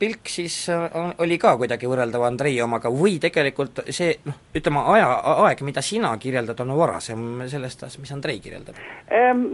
[0.00, 5.08] pilk siis on, oli ka kuidagi võrreldav Andrei omaga või tegelikult see noh, ütleme aja,
[5.46, 8.78] aeg, mida sina kirjeldad, on varasem sellest, mis Andrei kirjeldab?
[9.14, 9.44] Ehm,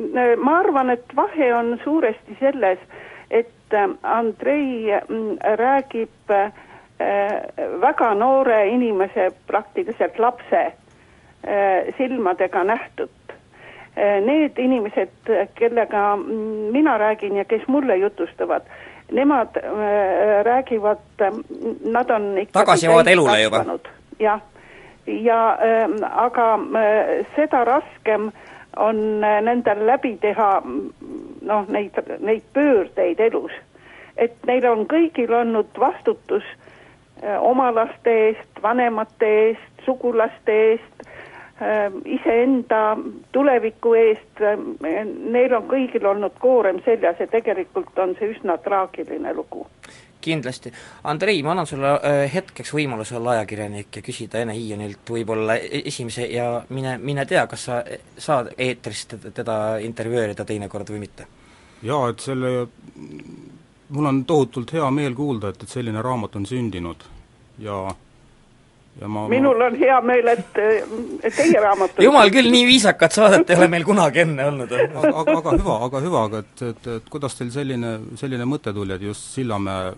[0.42, 2.83] ma arvan, et vahe on suuresti selles,
[3.30, 6.63] et ähm, Andrei mm, räägib äh,
[7.81, 10.62] väga noore inimese, praktiliselt lapse
[11.47, 13.11] äh, silmadega nähtut
[13.99, 15.11] äh, need inimesed,
[15.55, 16.17] kellega
[16.73, 18.62] mina räägin ja kes mulle jutustavad,
[19.12, 21.33] nemad äh, räägivad, äh,
[21.85, 23.64] nad on ikka tagasi jõuavad elule juba.
[24.19, 24.40] jah,
[25.07, 28.33] ja äh, aga äh, seda raskem
[28.77, 30.62] on äh, nendel läbi teha
[31.43, 33.53] noh, neid, neid pöördeid elus.
[34.17, 36.63] et neil on kõigil olnud vastutus äh,
[37.40, 41.04] oma laste eest, vanemate eest, sugulaste eest
[41.62, 42.96] Ähm, iseenda
[43.32, 44.72] tuleviku eest, ähm,
[45.30, 49.62] neil on kõigil olnud koorem seljas ja tegelikult on see üsna traagiline lugu.
[50.20, 50.72] kindlasti.
[51.04, 55.84] Andrei, ma annan sulle äh, hetkeks võimaluse olla ajakirjanik ja küsida Ene Hiionilt võib-olla e-,
[55.92, 57.80] esimese ja mine, mine tea, kas sa
[58.18, 61.28] saad eetrist teda intervjueerida teinekord või mitte?
[61.87, 62.54] jaa, et selle,
[63.88, 67.13] mul on tohutult hea meel kuulda, et, et selline raamat on sündinud
[67.59, 67.95] ja
[69.01, 70.59] ja ma minul on hea meel, et,
[71.23, 74.73] et teie raamat jumal küll, nii viisakat saadet ei ole meil kunagi enne olnud.
[74.73, 78.95] aga, aga, hüva, aga hüva, aga et, et, et kuidas teil selline, selline mõte tuli,
[78.95, 79.95] et just Sillamäe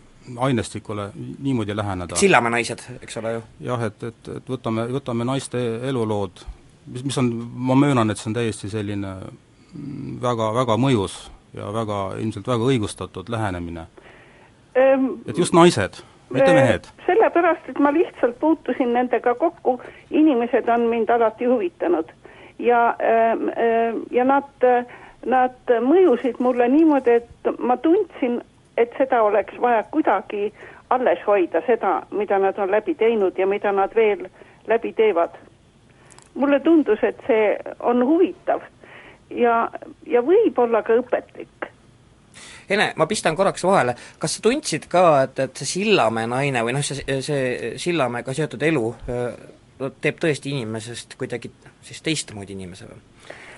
[0.49, 2.16] ainestikule niimoodi läheneda?
[2.19, 3.45] Sillamäe naised, eks ole ju?
[3.69, 6.45] jah, et, et, et võtame, võtame naiste elulood,
[6.87, 7.31] mis, mis on,
[7.69, 9.14] ma möönan, et see on täiesti selline
[10.25, 11.21] väga, väga mõjus
[11.57, 13.87] ja väga, ilmselt väga õigustatud lähenemine
[14.77, 16.88] et just naised mitte mehed?
[17.06, 22.12] sellepärast, et ma lihtsalt puutusin nendega kokku, inimesed on mind alati huvitanud
[22.58, 24.68] ja, ähm, äh, ja nad,
[25.26, 28.40] nad mõjusid mulle niimoodi, et ma tundsin,
[28.76, 30.52] et seda oleks vaja kuidagi
[30.90, 34.28] alles hoida, seda, mida nad on läbi teinud ja mida nad veel
[34.66, 35.30] läbi teevad.
[36.34, 38.60] mulle tundus, et see on huvitav
[39.30, 39.70] ja,
[40.06, 41.56] ja võib-olla ka õpetlik
[42.68, 46.74] Ene, ma pistan korraks vahele, kas sa tundsid ka, et, et see Sillamäe naine või
[46.74, 48.88] noh, see, see Sillamäega seotud elu
[50.02, 51.50] teeb tõesti inimesest kuidagi
[51.85, 52.98] siis teistmoodi inimese või?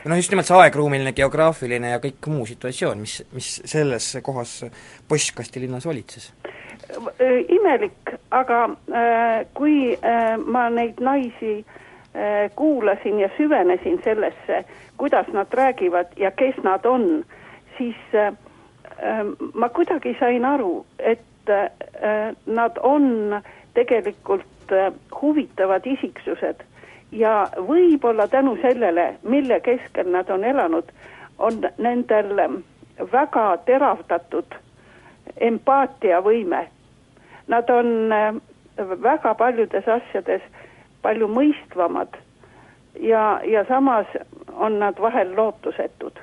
[0.08, 4.60] noh, just nimelt see aegruumiline, geograafiline ja kõik muu situatsioon, mis, mis selles kohas
[5.08, 6.32] postkasti linnas valitses?
[7.52, 14.62] imelik, aga äh, kui äh, ma neid naisi äh, kuulasin ja süvenesin sellesse,
[14.96, 17.26] kuidas nad räägivad ja kes nad on,
[17.76, 18.32] siis äh,
[19.54, 23.40] ma kuidagi sain aru, et äh, nad on
[23.74, 26.64] tegelikult äh, huvitavad isiksused
[27.12, 30.90] ja võib-olla tänu sellele, mille keskel nad on elanud,
[31.38, 32.34] on nendel
[33.12, 34.58] väga teravdatud
[35.40, 36.66] empaatiavõime.
[37.48, 38.34] Nad on äh,
[38.78, 40.42] väga paljudes asjades
[41.02, 42.18] palju mõistvamad
[43.00, 44.06] ja, ja samas
[44.54, 46.18] on nad vahel lootusetud.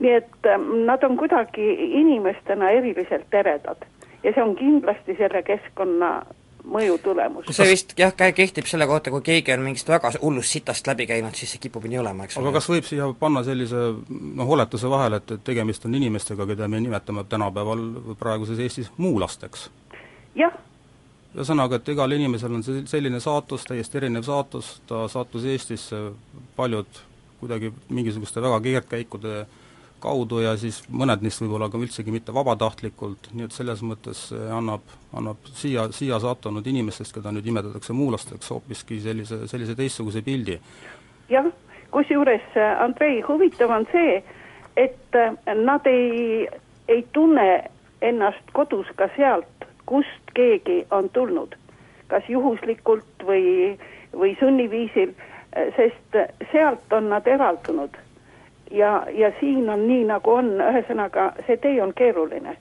[0.00, 3.86] Nii et äh, nad on kuidagi inimestena eriliselt eredad
[4.22, 6.12] ja see on kindlasti selle keskkonna
[6.64, 7.50] mõju tulemus.
[7.56, 11.34] see vist jah, kehtib selle kohta, kui keegi on mingist väga hullust sitast läbi käinud,
[11.36, 15.22] siis see kipub nii olema, eks aga kas võib siia panna sellise noh, oletuse vahele,
[15.22, 17.86] et, et tegemist on inimestega, keda me nimetame tänapäeval
[18.20, 19.70] praeguses Eestis muulasteks?
[20.38, 20.56] jah.
[21.34, 26.10] ühesõnaga, et igal inimesel on see selline saatus, täiesti erinev saatus, ta sattus Eestisse
[26.56, 27.06] paljud
[27.40, 29.46] kuidagi mingisuguste väga keerdkäikude
[30.00, 34.84] kaudu ja siis mõned neist võib-olla ka üldsegi mitte vabatahtlikult, nii et selles mõttes annab,
[35.16, 40.58] annab siia, siia sattunud inimestest, keda nüüd nimetatakse muulasteks, hoopiski sellise, sellise teistsuguse pildi.
[41.30, 41.46] jah,
[41.90, 44.22] kusjuures äh, Andrei, huvitav on see,
[44.76, 46.48] et äh, nad ei,
[46.88, 47.48] ei tunne
[48.00, 51.56] ennast kodus ka sealt, kust keegi on tulnud,
[52.08, 53.74] kas juhuslikult või,
[54.16, 55.12] või sunniviisil,
[55.76, 56.16] sest
[56.52, 57.96] sealt on nad eraldunud
[58.70, 62.56] ja, ja siin on nii, nagu on, ühesõnaga see tee on keeruline.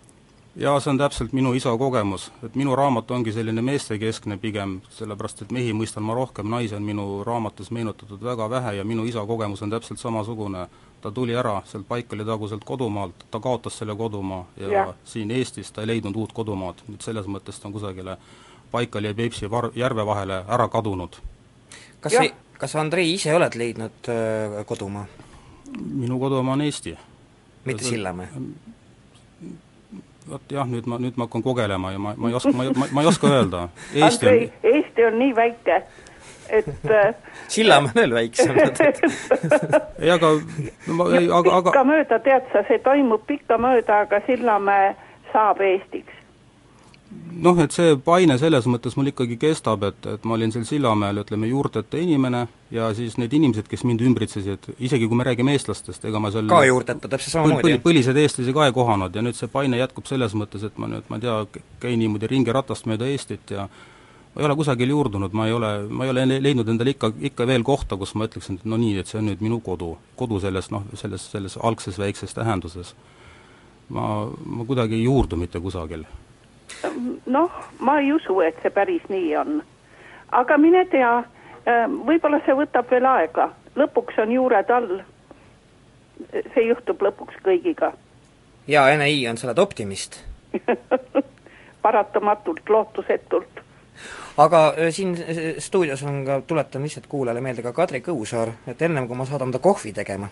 [0.55, 5.45] jaa, see on täpselt minu isa kogemus, et minu raamat ongi selline meestekeskne pigem, sellepärast
[5.45, 9.25] et mehi mõistan ma rohkem, naisi on minu raamatus meenutatud väga vähe ja minu isa
[9.25, 10.67] kogemus on täpselt samasugune.
[11.01, 14.93] ta tuli ära sealt Paikali taguselt kodumaalt, ta kaotas selle kodumaa ja, ja.
[15.03, 18.17] siin Eestis ta ei leidnud uut kodumaad, nüüd selles mõttes ta on kusagile
[18.71, 21.15] Paikali ja Peipsi var-, järve vahele ära kadunud.
[21.99, 22.13] kas,
[22.57, 25.05] kas Andrei ise oled leidnud öö, kodumaa?
[25.77, 26.97] Minu kodumaa on Eesti.
[27.65, 28.27] mitte Sillamäe?
[30.29, 32.88] vot jah, nüüd ma, nüüd ma hakkan kogelema ja ma, ma ei oska, ma, ma,
[32.91, 33.63] ma ei oska öelda.
[33.95, 35.82] Eesti on Eesti on nii väike,
[36.49, 37.15] et äh,
[37.47, 38.60] Sillamäe veel väiksem
[40.03, 40.32] ei, aga
[40.88, 44.93] no ma ei, aga, aga pikkamööda, tead sa, see toimub pikkamööda, aga Sillamäe
[45.34, 46.18] saab Eestiks
[47.09, 51.21] noh, et see paine selles mõttes mul ikkagi kestab, et, et ma olin seal Sillamäel,
[51.23, 52.43] ütleme, juurteta inimene
[52.73, 56.49] ja siis need inimesed, kes mind ümbritsesid, isegi kui me räägime eestlastest, ega ma seal
[56.51, 57.85] ka juurteta, täpselt samamoodi põl,?
[57.87, 61.07] põlised eestlasi ka ei kohanud ja nüüd see paine jätkub selles mõttes, et ma nüüd,
[61.09, 65.33] ma ei tea, käin niimoodi ringi ratast mööda Eestit ja ma ei ole kusagil juurdunud,
[65.33, 68.61] ma ei ole, ma ei ole leidnud endale ikka, ikka veel kohta, kus ma ütleksin,
[68.61, 69.95] et no nii, et see on nüüd minu kodu.
[70.19, 72.93] kodu selles noh, selles, selles algses väikses tähenduses.
[73.89, 76.05] ma, ma kuidagi ei juurdu mitte kusagil
[77.25, 79.61] noh, ma ei usu, et see päris nii on.
[80.31, 81.11] aga mine tea,
[81.67, 84.99] ähm, võib-olla see võtab veel aega, lõpuks on juured all.
[86.53, 87.93] see juhtub lõpuks kõigiga.
[88.67, 90.19] jaa, Ene-I on, sa oled optimist
[91.85, 93.63] paratamatult, lootusetult.
[94.37, 98.81] aga äh, siin äh, stuudios on ka, tuletan lihtsalt kuulajale meelde ka Kadri Kõusaar, et
[98.81, 100.29] ennem kui ma saadan ta kohvi tegema,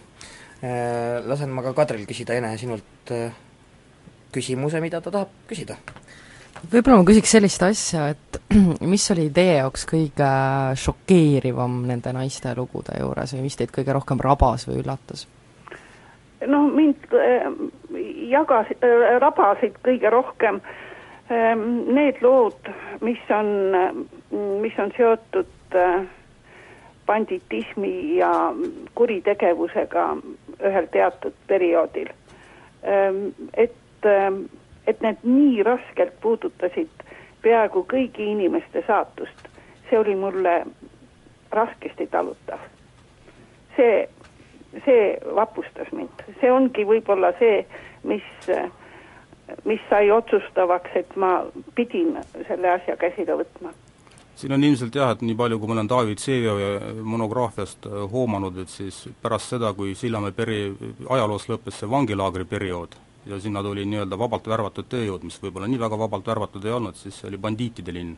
[0.63, 3.13] äh, lasen ma ka Kadril küsida, Ene, sinult
[4.31, 5.77] küsimuse, mida ta tahab küsida
[6.71, 8.41] võib-olla ma küsiks sellist asja, et
[8.91, 10.31] mis oli teie jaoks kõige
[10.79, 15.27] šokeerivam nende naiste lugude juures või mis teid kõige rohkem rabas või üllatas?
[16.47, 17.47] noh, mind äh,
[18.29, 22.69] jagas äh,, rabasid kõige rohkem äh, need lood,
[23.01, 24.07] mis on
[24.61, 26.05] mis on seotud äh,
[27.07, 28.31] banditismi ja
[28.95, 30.05] kuritegevusega
[30.59, 33.13] ühel teatud perioodil äh,.
[33.53, 34.31] et äh,
[34.87, 37.03] et need nii raskelt puudutasid
[37.43, 39.47] peaaegu kõigi inimeste saatust,
[39.89, 40.59] see oli mulle
[41.51, 42.59] raskesti talutav.
[43.77, 44.09] see,
[44.85, 47.59] see vapustas mind, see ongi võib-olla see,
[48.09, 48.23] mis,
[49.69, 51.43] mis sai otsustavaks, et ma
[51.75, 53.73] pidin selle asja käsile võtma.
[54.37, 58.69] Siin on ilmselt jah, et nii palju, kui ma olen David Vsevioi monograafiast hoomanud, et
[58.69, 60.59] siis pärast seda, kui Sillamäe peri,
[61.09, 65.79] ajaloos lõppes see vangilaagri periood, ja sinna tuli nii-öelda vabalt värvatud tööjõud, mis võib-olla nii
[65.79, 68.17] väga vabalt värvatud ei olnud, siis see oli bandiitide linn.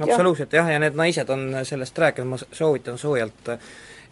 [0.00, 3.54] absoluutselt jah, ja need naised on sellest rääkinud, ma soovitan soojalt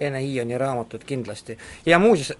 [0.00, 1.58] Ene Hiioni raamatut kindlasti.
[1.86, 2.32] ja muuseas,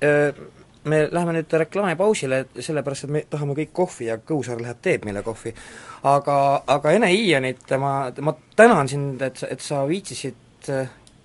[0.84, 5.22] me läheme nüüd reklaamipausile, sellepärast et me tahame kõik kohvi ja Kõusaar läheb teeb meile
[5.22, 5.54] kohvi.
[6.02, 10.70] aga, aga Ene Iianit ma, ma tänan sind, et, et sa viitsisid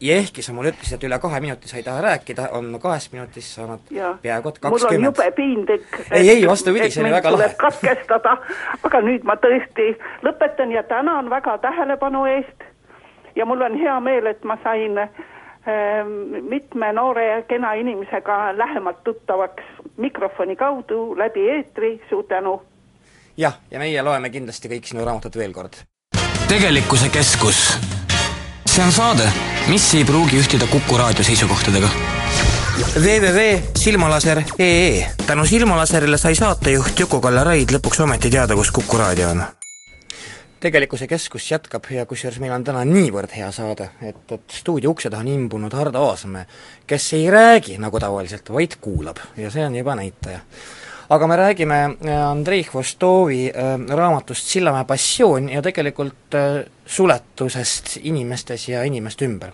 [0.04, 3.14] ja ehkki sa mulle ütlesid, et üle kahe minuti sa ei taha rääkida, on kahest
[3.14, 4.14] minutist saanud ja.
[4.22, 5.00] peaaegu et kakskümmend.
[5.00, 7.50] mul on jube piinlik, ei, ei vastupidi, see oli väga lahe.
[7.66, 8.36] katkestada,
[8.84, 9.94] aga nüüd ma tõesti
[10.28, 12.68] lõpetan ja tänan väga tähelepanu eest
[13.36, 15.10] ja mul on hea meel, et ma sain äh,
[16.50, 19.64] mitme noore ja kena inimesega lähemalt tuttavaks
[19.98, 22.60] mikrofoni kaudu läbi eetri, suur tänu!
[23.38, 25.80] jah, ja meie loeme kindlasti kõik sinu raamatut veel kord.
[26.52, 27.66] tegelikkuse keskus
[28.74, 29.32] see on saade,
[29.70, 31.90] mis ei pruugi ühtida Kuku raadio seisukohtadega.
[32.96, 39.44] Www.silmalaser.ee tänu Silmalaserile sai saatejuht Juku-Kalle Raid lõpuks ometi teada, kus Kuku raadio on.
[40.64, 45.10] tegelikkuse keskus jätkab ja kusjuures meil on täna niivõrd hea saade, et, et stuudio ukse
[45.10, 46.46] taha on imbunud Hardo Aasmäe,
[46.88, 49.18] kes ei räägi nagu tavaliselt, vaid kuulab.
[49.38, 50.40] Ja see on juba näitaja
[51.14, 58.70] aga me räägime äh, Andrei Hvostovi äh, raamatust Sillamäe passioon ja tegelikult äh, suletusest inimestes
[58.70, 59.52] ja inimeste ümber.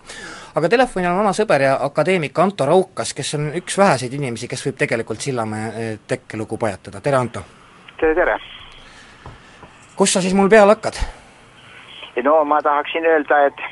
[0.56, 4.64] aga telefonil on vana sõber ja akadeemik Anto Raukas, kes on üks väheseid inimesi, kes
[4.68, 7.44] võib tegelikult Sillamäe tekkelugu pajatada, tere Anto!
[8.00, 8.38] tere, tere!
[9.96, 11.02] kus sa siis mul peal hakkad?
[12.24, 13.68] no ma tahaksin öelda, et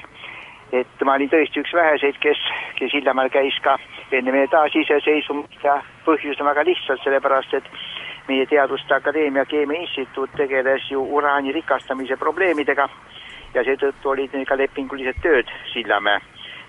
[0.81, 2.43] et ma olin tõesti üks väheseid, kes,
[2.79, 3.77] kes Sillamäel käis ka
[4.11, 7.69] enne meie taasiseseisvumist ja põhjus on väga lihtsalt, sellepärast et
[8.27, 12.89] meie Teaduste Akadeemia Keemia Instituut tegeles ju uraani rikastamise probleemidega
[13.53, 16.19] ja seetõttu olid neil ka lepingulised tööd Sillamäe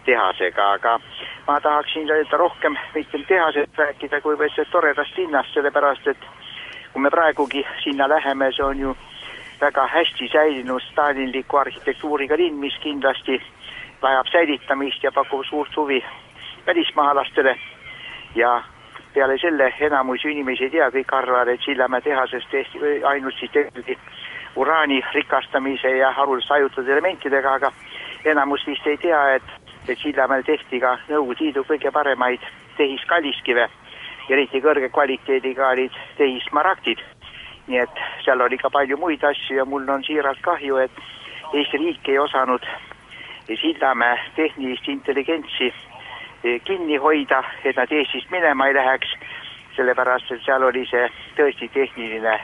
[0.09, 0.98] tehasega, aga
[1.46, 6.29] ma tahaksin rohkem mitte tehasest rääkida, kuivõrd sellest toredast linnast, sellepärast et
[6.92, 8.94] kui me praegugi sinna läheme, see on ju
[9.61, 13.40] väga hästi säilinud stalinliku arhitektuuriga linn, mis kindlasti
[14.03, 16.01] vajab säilitamist ja pakub suurt huvi
[16.68, 17.57] välismaalastele
[18.35, 18.62] ja
[19.14, 23.98] peale selle enamus inimesi ei tea, kõik arvavad, et Sillamäe tehases tehti ainult siis tehti
[24.57, 27.72] uraani rikastamise ja haruldase hajutatud elementidega, aga
[28.24, 29.48] enamus vist ei tea, et,
[29.88, 32.44] et Sillamäel tehti ka Nõukogude Liidu kõige paremaid
[32.76, 33.68] tehiskalliskive,
[34.28, 37.04] eriti kõrge kvaliteediga olid tehismaraktid.
[37.68, 41.02] nii et seal oli ka palju muid asju ja mul on siiralt kahju, et
[41.52, 42.64] Eesti riik ei osanud
[43.48, 45.72] Sillamäe tehnilist intelligentsi
[46.42, 49.14] kinni hoida, et nad Eestist minema ei läheks,
[49.77, 52.35] sellepärast et seal oli see tõesti tehniline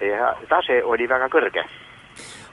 [0.00, 1.64] eh, tase oli väga kõrge.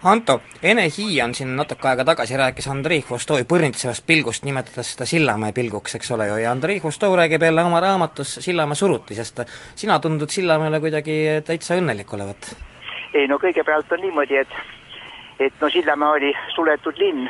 [0.04, 5.54] Anto, Ene Hiian siin natuke aega tagasi rääkis Andrei Hvostovi põrnitsevast pilgust, nimetades seda Sillamäe
[5.56, 9.40] pilguks, eks ole ju, ja Andrei Hvostov räägib jälle oma raamatus Sillamäe surutisest.
[9.76, 11.16] sina tundud Sillamäele kuidagi
[11.46, 12.56] täitsa õnnelik olevat?
[13.14, 14.52] ei no kõigepealt on niimoodi, et
[15.40, 17.30] et no Sillamäe oli suletud linn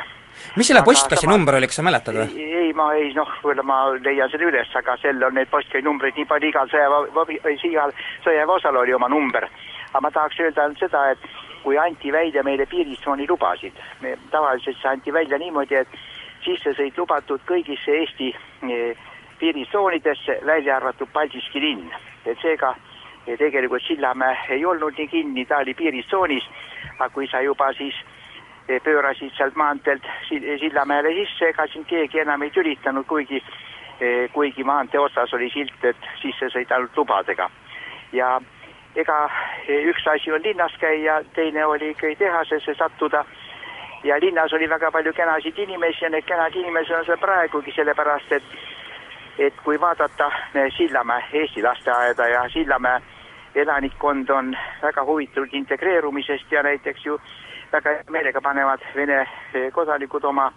[0.56, 1.36] mis selle postkassi sama...
[1.36, 2.48] number oli, kas sa mäletad või?
[2.60, 6.18] ei, ma ei noh, võib-olla ma leian selle üles, aga sel on neid postkassi numbreid
[6.18, 7.94] nii palju, igal sõjaväe, igal
[8.26, 9.48] sõjaväeosal oli oma number.
[9.92, 11.26] aga ma tahaks öelda ainult seda, et
[11.64, 16.00] kui anti välja meile piiritsooni lubasid, me tavaliselt see anti välja niimoodi, et
[16.44, 19.06] sissesõit lubatud kõigisse Eesti eh,
[19.40, 21.88] piiritsoonidesse, välja arvatud Paldiski linn.
[22.24, 22.74] et seega
[23.26, 26.44] eh, tegelikult Sillamäe ei olnud nii kinni, ta oli piiritsoonis,
[26.98, 27.96] aga kui sa juba siis
[28.66, 33.42] pöörasid sealt maanteelt Sillamäele sisse, ega sind keegi enam ei tülitanud, kuigi,
[34.00, 37.50] eh, kuigi maantee otsas oli silt, et sisse sõid ainult lubadega.
[38.12, 38.40] ja
[38.94, 39.30] ega
[39.68, 43.24] eh, üks asi on linnas käia, teine oli ikkagi tehasesse sattuda
[44.04, 48.32] ja linnas oli väga palju kenasid inimesi ja need kenad inimesed on seal praegugi, sellepärast
[48.32, 48.42] et
[49.38, 50.30] et kui vaadata
[50.76, 53.00] Sillamäe Eesti lasteaeda ja Sillamäe
[53.54, 57.20] elanikkond on väga huvitatud integreerumisest ja näiteks ju
[57.74, 60.50] väga hea meelega panevad Vene eh, kodanikud oma,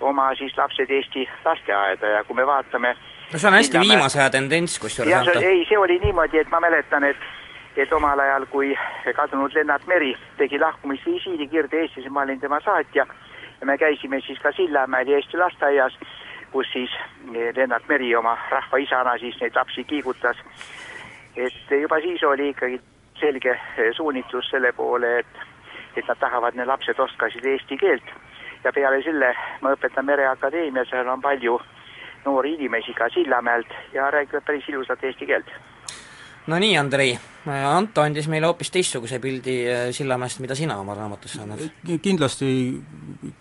[0.00, 2.96] oma siis lapsed Eesti lasteaeda ja kui me vaatame
[3.32, 3.86] no see on hästi me...
[3.88, 5.36] viimase aja tendents kusjuures.
[5.36, 7.30] ei, see oli niimoodi, et ma mäletan, et
[7.76, 8.74] et omal ajal, kui
[9.16, 13.06] kadunud Lennart Meri tegi lahkumisvisiidi Kirde-Eestis ja ma olin tema saatja
[13.60, 15.96] ja me käisime siis ka Sillamäel Eesti lasteaias,
[16.52, 16.90] kus siis
[17.34, 20.36] eh, Lennart Meri oma rahvaisana siis neid lapsi kiigutas.
[21.36, 22.80] et juba siis oli ikkagi
[23.20, 25.51] selge eh, suunitlus selle poole, et
[25.96, 28.14] et nad tahavad, need lapsed oskasid eesti keelt
[28.64, 31.58] ja peale selle ma õpetan Mereakadeemias, seal on palju
[32.24, 35.50] noori inimesi ka Sillamäelt ja räägivad päris ilusat eesti keelt.
[36.46, 41.36] no nii, Andrei, Anto andis meile hoopis teistsuguse pildi äh, Sillamäest, mida sina oma raamatus
[41.42, 41.62] annad.
[42.02, 42.48] kindlasti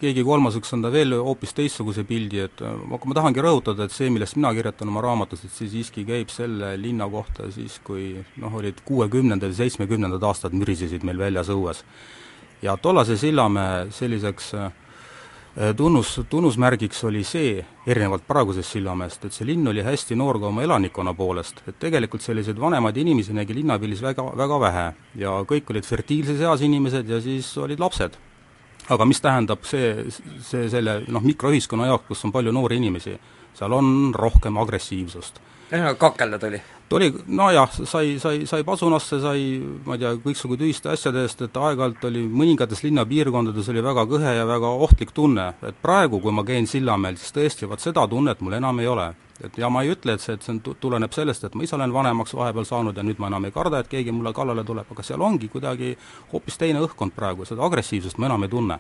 [0.02, 3.94] keegi kolmas võiks anda veel hoopis teistsuguse pildi, et äh, aga ma tahangi rõhutada, et
[3.94, 8.16] see, millest mina kirjutan oma raamatus, et see siiski käib selle linna kohta siis, kui
[8.42, 11.86] noh, olid kuuekümnendad ja seitsmekümnendad aastad mürisesid meil väljas õues
[12.62, 14.72] ja tollase Sillamäe selliseks äh,
[15.78, 20.64] tunnus, tunnusmärgiks oli see, erinevalt praegusest Sillamäest, et see linn oli hästi noor ka oma
[20.64, 24.88] elanikkonna poolest, et tegelikult selliseid vanemaid inimesi nägi linnapildis väga, väga vähe
[25.24, 28.18] ja kõik olid fertiilses eas inimesed ja siis olid lapsed.
[28.90, 30.10] aga mis tähendab see,
[30.42, 33.14] see selle noh, mikroühiskonna jaoks, kus on palju noori inimesi,
[33.56, 35.40] seal on rohkem agressiivsust
[35.72, 36.60] ühesõnaga kakelda tuli?
[36.92, 39.44] Tuli, nojah, sai, sai, sai pasunasse, sai
[39.86, 44.34] ma ei tea, kõiksugu tühiste asjade eest, et aeg-ajalt oli mõningates linnapiirkondades oli väga kõhe
[44.36, 45.54] ja väga ohtlik tunne.
[45.68, 49.14] et praegu, kui ma käin Sillamäel, siis tõesti, vot seda tunnet mul enam ei ole.
[49.44, 51.76] et ja ma ei ütle, et see, et see on, tuleneb sellest, et ma ise
[51.76, 54.92] olen vanemaks vahepeal saanud ja nüüd ma enam ei karda, et keegi mulle kallale tuleb,
[54.92, 55.96] aga seal ongi kuidagi
[56.34, 58.80] hoopis teine õhkkond praegu, seda agressiivsust ma enam ei tunne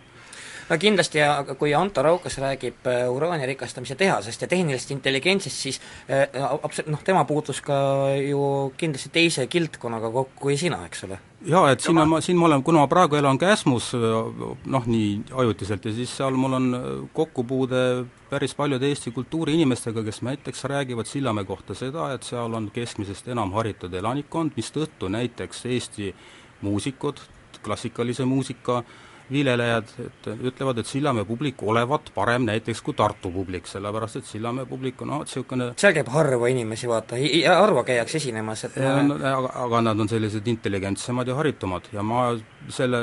[0.71, 5.81] no kindlasti ja kui Anto Raukas räägib äh, uraani rikastamise tehasest ja tehnilisest intelligentsist, siis
[6.07, 6.27] äh,
[6.63, 7.75] abs-, noh, tema puutus ka
[8.21, 11.19] ju kindlasti teise kildkonnaga kokku kui sina, eks ole?
[11.45, 15.85] jaa, et siin ma, siin ma olen, kuna ma praegu elan Käsmus noh, nii ajutiselt,
[15.85, 16.71] ja siis seal mul on
[17.13, 17.83] kokkupuude
[18.29, 23.51] päris paljude Eesti kultuuriinimestega, kes näiteks räägivad Sillamäe kohta seda, et seal on keskmisest enam
[23.57, 26.13] haritud elanikkond, mistõttu näiteks Eesti
[26.61, 27.19] muusikud,
[27.65, 28.99] klassikalise muusika äh,
[29.31, 34.65] viljelejad, et ütlevad, et Sillamäe publik olevat parem näiteks kui Tartu publik, sellepärast et Sillamäe
[34.65, 39.15] publik on noh, niisugune seal käib harva inimesi, vaata, harva käiakse esinemas, et ja, no,
[39.15, 42.25] aga, aga nad on sellised intelligentsemad ja haritumad ja ma
[42.69, 43.01] selle,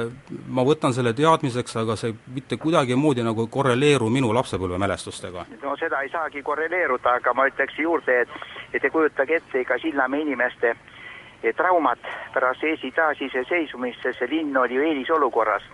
[0.49, 5.47] ma võtan selle teadmiseks, aga see mitte kuidagimoodi nagu ei korreleeru minu lapsepõlvemälestustega.
[5.62, 8.39] no seda ei saagi korreleeruda, aga ma ütleks juurde, et
[8.72, 10.76] et te kujutage ette ikka Sillamäe inimeste
[11.57, 11.99] traumat
[12.35, 15.64] pärast Eesti taasiseseisvumist, sest see linn oli ju eelisolukorras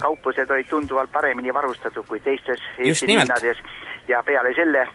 [0.00, 3.62] kauplused olid tunduvalt paremini varustatud kui teistes Eesti linnades.
[4.08, 4.86] Ja peale selle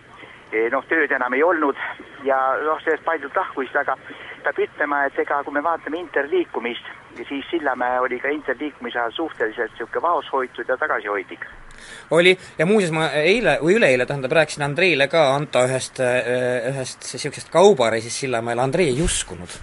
[0.52, 1.80] eh, noh, tööd enam ei olnud.
[2.24, 3.98] Ja noh, sellest paljud lahkusid, aga
[4.44, 6.90] peab ütlema, et ega kui me vaatame interliikumist,
[7.28, 11.46] siis Sillamäe oli ka interliikumise ajal suhteliselt niisugune vaoshoitud ja tagasihoidlik.
[12.12, 17.08] oli, ja muuseas ma eile või üleeile, tähendab, rääkisin Andreile ka, Anto, ühest, eh, ühest
[17.14, 19.60] niisugusest kaubareisist Sillamäele, Andrei ei uskunud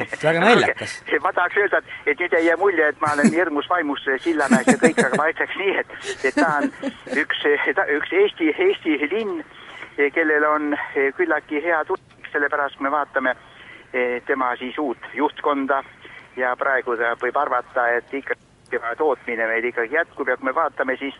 [0.00, 0.96] et väga naljakas.
[1.22, 4.66] ma tahaks öelda, et, et nüüd ei jää mulje, et ma olen hirmus vaimus Sillamäes
[4.66, 6.70] ja kõik, aga ma ütleks nii, et, et ta on
[7.22, 7.44] üks,
[7.96, 9.42] üks Eesti, Eesti linn,
[10.14, 10.74] kellel on
[11.16, 13.34] küllaltki hea tulevik, sellepärast kui me vaatame
[13.92, 15.82] eh, tema siis uut juhtkonda
[16.36, 18.38] ja praegu ta võib arvata, et ikka
[18.70, 21.16] tema tootmine meil ikkagi jätkub ja kui me vaatame, siis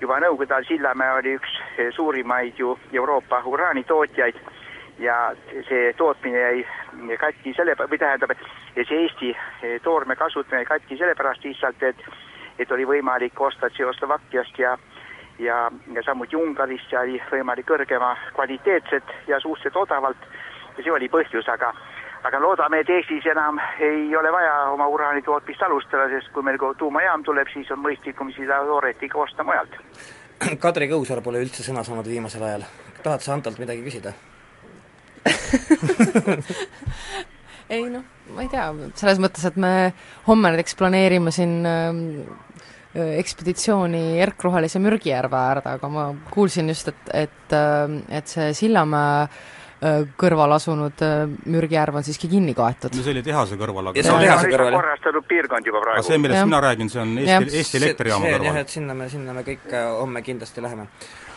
[0.00, 1.58] juba Nõukogude ajal Sillamäe oli üks
[1.96, 4.40] suurimaid ju Euroopa uraanitootjaid
[5.00, 5.18] ja
[5.68, 8.34] see tootmine jäi katki selle, või tähendab,
[8.76, 9.34] see Eesti
[9.84, 12.10] toorme kasutamine katki sellepärast lihtsalt, et
[12.60, 14.76] et oli võimalik osta Tšehhoslovakkiast ja
[15.40, 20.28] ja, ja samuti Ungarist ja oli võimalik kõrgema kvaliteetset ja suhteliselt odavalt
[20.76, 21.72] ja see oli põhjus, aga
[22.28, 26.60] aga loodame, et Eestis enam ei ole vaja oma uraani tootmist alustada, sest kui meil
[26.78, 29.78] tuumajaam tuleb, siis on mõistlikum seda tooret ikka osta mujalt.
[30.60, 32.68] Kadri Kõusaar pole üldse sõna saanud viimasel ajal.
[33.02, 34.12] tahad sa Antolt midagi küsida?
[37.74, 38.04] ei noh,
[38.34, 38.66] ma ei tea,
[38.98, 39.72] selles mõttes, et me
[40.26, 41.88] homme näiteks planeerime siin äh,
[43.20, 49.28] ekspeditsiooni Erkrohelise Mürgijärve äärde, aga ma kuulsin just, et, et, ähm, et see Sillamäe
[49.80, 52.92] Äh, kõrval asunud äh, mürgjärv on siiski kinni kaetud.
[52.92, 54.76] no see oli tehase kõrval, aga see on tehase kõrval, jah.
[54.76, 56.04] korrastatud piirkond juba praegu.
[56.04, 56.48] see, millest ja.
[56.50, 58.48] mina räägin, see on Eesti, Eesti elektrijaama kõrval.
[58.50, 60.84] jah, et sinna me, sinna me kõik homme kindlasti läheme.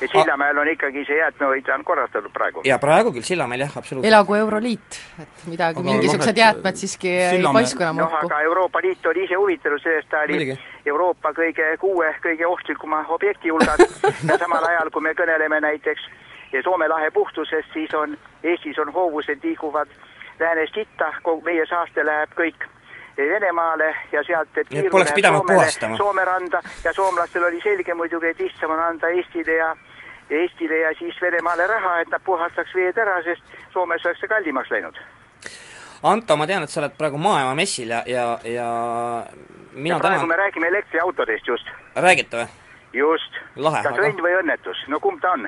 [0.04, 2.62] Ja Sillamäel on ikkagi see jäätmehoid on korrastatud praegu?
[2.68, 4.12] jaa, praegu küll, Sillamäel jah, absoluutselt.
[4.12, 7.48] elagu Euroliit, et midagi, mingisugused no, jäätmed siiski Sillamäe...
[7.48, 8.20] ei paisku enam õhku.
[8.20, 10.58] noh, aga Euroopa Liit oli ise huvitatud sellest, ta oli Mõligi.
[10.86, 13.84] Euroopa kõige, kuue kõige ohtlikuma objekti hulgas
[14.30, 16.12] ja samal ajal, kui me kõneleme näiteks
[16.64, 18.12] Soome lahe puhtusest, siis on,
[18.44, 19.90] Eestis on hoovused liiguvad
[20.40, 21.10] läänest itta,
[21.46, 22.68] meie saaste läheb kõik
[23.18, 28.40] Venemaale ja sealt, et kiiru läheb Soomele, Soome randa ja soomlastel oli selge muidugi, et
[28.40, 29.76] lihtsam on anda Eestile ja
[30.30, 34.72] Eestile ja siis Venemaale raha, et nad puhastaks veed ära, sest Soomes oleks see kallimaks
[34.72, 35.00] läinud.
[36.04, 38.70] Anto, ma tean, et sa oled praegu maailmamessil ja, ja, ja
[39.74, 40.28] mina ja praegu tänan...
[40.28, 41.68] me räägime elektriautodest just.
[41.96, 42.48] räägite või?
[42.94, 43.38] just.
[43.56, 45.48] kas õnn või õnnetus, no kumb ta on?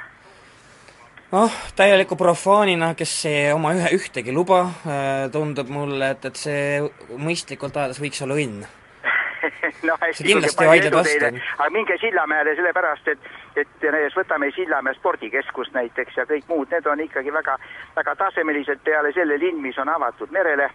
[1.31, 6.81] noh, täieliku profaanina, kes ei oma ühe, ühtegi luba, äh, tundub mulle, et, et see
[7.19, 8.65] mõistlikult ajades võiks olla õnn
[9.87, 11.31] no hästi, kindlasti vaidled vastu.
[11.57, 16.87] aga minge Sillamäele sellepärast, et, et näiteks võtame Sillamäe spordikeskust näiteks ja kõik muud, need
[16.87, 17.57] on ikkagi väga,
[17.95, 20.69] väga tasemelised peale selle linn, mis on avatud merele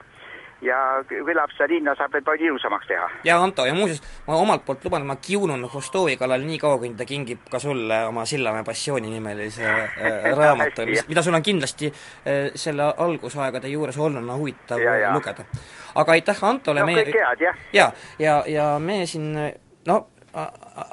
[0.63, 0.77] ja
[1.09, 3.09] küllap seda linna saab veel palju ilusamaks teha.
[3.25, 6.79] jaa, Anto, ja muuseas, ma omalt poolt luban, et ma kiunun Hostovi kallal nii kaua,
[6.83, 11.47] kuni ta kingib ka sulle oma Sillamäe passiooni nimelise äh, raamatu mis, mida sul on
[11.47, 15.15] kindlasti äh, selle algusaegade juures olnuna huvitav ja, ja.
[15.15, 15.45] lugeda.
[15.95, 17.61] aga aitäh Antole no, meie kõik head, jah.
[17.73, 19.33] jaa, ja, ja, ja me siin
[19.89, 20.01] no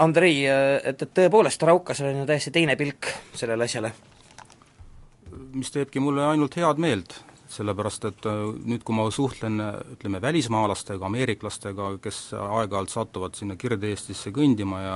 [0.01, 3.91] Andrei, et, et tõepoolest, Raukasel on ju täiesti teine pilk sellele asjale?
[5.57, 7.13] mis teebki mulle ainult head meelt,
[7.57, 9.59] sellepärast et äh, nüüd, kui ma suhtlen
[9.97, 14.95] ütleme, välismaalastega, ameeriklastega, kes aeg-ajalt satuvad sinna Kirde-Eestisse kõndima ja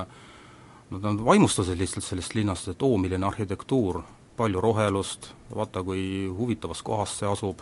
[0.92, 4.02] nad on vaimustused lihtsalt sellest linnast, et oo, milline arhitektuur,
[4.38, 7.62] palju rohelust, vaata kui huvitavas kohas see asub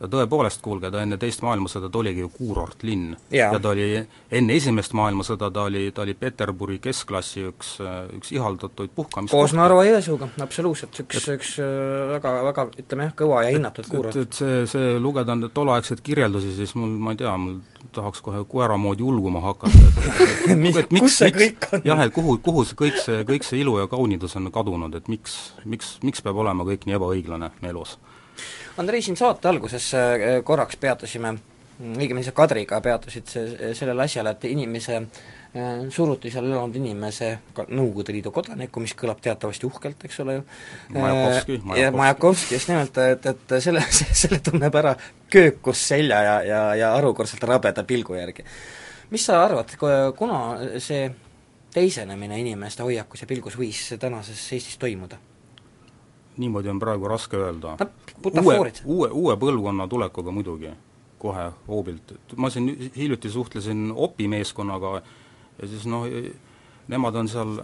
[0.00, 3.14] ja tõepoolest, kuulge, ta enne teist maailmasõda, ta oligi ju kuurortlinn.
[3.32, 4.02] ja ta oli,
[4.38, 7.76] enne esimest maailmasõda ta oli, ta oli Peterburi keskklassi üks,
[8.16, 9.36] üks ihaldatuid puhkamiskohti.
[9.36, 14.20] koos Narva-Jõesuuga, absoluutselt, üks, üks äh, väga, väga ütleme jah, kõva ja hinnatud kuurort.
[14.20, 17.62] et see, see, lugeda tolleaegseid kirjeldusi, siis mul, ma ei tea, mul
[17.96, 21.22] tahaks kohe koera moodi ulguma hakata, et, et, et miks, miks,
[21.86, 25.08] jah, et kuhu, kuhu see kõik see, kõik see ilu ja kaunidus on kadunud, et
[25.08, 27.96] miks, miks, miks peab olema kõik nii ebaõiglane elus
[28.76, 31.32] Andrei, siin saate alguses äh, korraks peatusime,
[31.96, 33.32] õigemini sa Kadriga peatusid
[33.76, 39.68] sellele asjale, et inimese äh, suruti seal elanud inimese, Nõukogude Liidu kodanikku, mis kõlab teatavasti
[39.68, 40.46] uhkelt, eks ole ju.
[40.96, 41.82] Majakovski, Majakovski.
[41.82, 43.84] ja Majakovski, just nimelt, et, et selle,
[44.22, 44.96] selle tunneb ära
[45.32, 48.44] köökus selja ja, ja, ja harukordselt rabeda pilgu järgi.
[49.10, 49.72] mis sa arvad,
[50.18, 50.40] kuna
[50.82, 51.06] see
[51.72, 55.18] teisenemine inimeste hoiakus ja pilgus võis tänases Eestis toimuda?
[56.36, 57.76] Niimoodi on praegu raske öelda.
[58.24, 60.72] uue, uue, uue põlvkonna tulekuga muidugi,
[61.18, 65.00] kohe hoobilt, ma siin hiljuti suhtlesin OP-i meeskonnaga
[65.62, 66.06] ja siis noh,
[66.92, 67.56] nemad on seal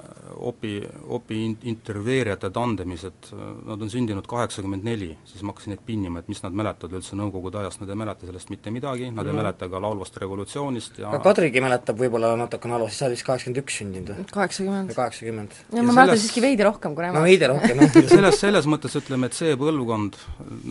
[0.42, 0.80] opi,
[1.14, 3.30] opi intervjueerijate tandemis, et
[3.66, 7.18] nad on sündinud kaheksakümmend neli, siis ma hakkasin neid pinnima, et mis nad mäletavad üldse
[7.18, 10.98] Nõukogude ajast, nad ei mäleta sellest mitte midagi, nad mm ei mäleta ka laulvast revolutsioonist
[11.00, 14.26] ja aga Kadrigi mäletab võib-olla natukene halvasti, sa oled vist kaheksakümmend üks sündinud või?
[14.32, 14.94] kaheksakümmend.
[14.96, 15.56] kaheksakümmend.
[15.72, 17.20] ja ma mäletan siiski veidi rohkem kui nemad.
[17.20, 17.96] no veidi rohkem, jah.
[18.16, 20.18] selles, selles mõttes ütleme, et see põlvkond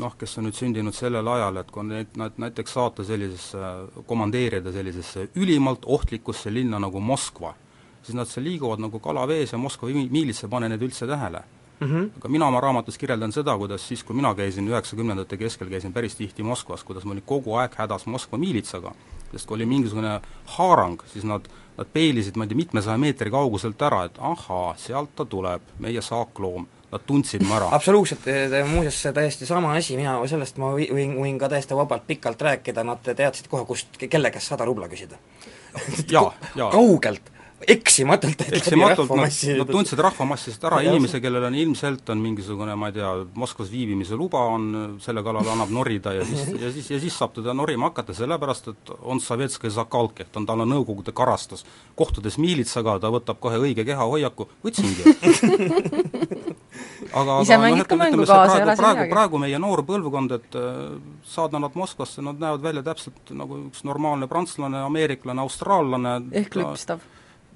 [0.03, 3.73] noh, kes on nüüd sündinud sellel ajal, et kui neid, nad näiteks saata sellisesse,
[4.09, 7.55] komandeerida sellisesse ülimalt ohtlikusse linna nagu Moskva,
[8.03, 11.43] siis nad seal liiguvad nagu kala vees ja Moskva miilits ei pane neid üldse tähele
[11.81, 11.87] mm.
[11.87, 12.09] -hmm.
[12.17, 16.15] aga mina oma raamatus kirjeldan seda, kuidas siis, kui mina käisin üheksakümnendate keskel, käisin päris
[16.15, 18.93] tihti Moskvas, kuidas ma olin kogu aeg hädas Moskva miilitsaga,
[19.31, 20.19] sest kui oli mingisugune
[20.57, 21.47] haarang, siis nad,
[21.77, 26.01] nad peilisid, ma ei tea, mitmesaja meetri kauguselt ära, et ahaa, sealt ta tuleb, meie
[26.01, 27.69] saakloom nad tundsid mu ära.
[27.77, 28.25] absoluutselt,
[28.69, 33.13] muuseas täiesti sama asi, mina sellest ma võin, võin ka täiesti vabalt pikalt rääkida, nad
[33.15, 35.19] teadsid kohe, kust, kelle käest sada rubla küsida.
[36.11, 36.71] jaa, jaa.
[36.71, 37.31] kaugelt
[37.67, 40.81] eksimatult eksimatult nad, nad tundsid rahvamassist ära.
[40.85, 45.47] Inimese, kellel on ilmselt on mingisugune, ma ei tea, Moskvas viibimise luba on, selle kallal
[45.53, 49.21] annab norida ja siis, ja siis, ja siis saab teda norima hakata, sellepärast et on
[49.23, 51.65] sovetskaja zakalk, et on, tal on Nõukogude karastus.
[51.99, 55.03] kohtudes miilitsaga, ta võtab kohe õige kehahoiaku, võtsingi.
[57.11, 59.11] Aga, ka mängu kaasa, ei ole siin midagi.
[59.11, 60.67] praegu meie noor põlvkond, et äh,
[61.27, 66.21] saada nad Moskvasse, nad näevad välja täpselt nagu üks normaalne prantslane, ameeriklane, austraallane.
[66.43, 67.03] Ehk lüpstav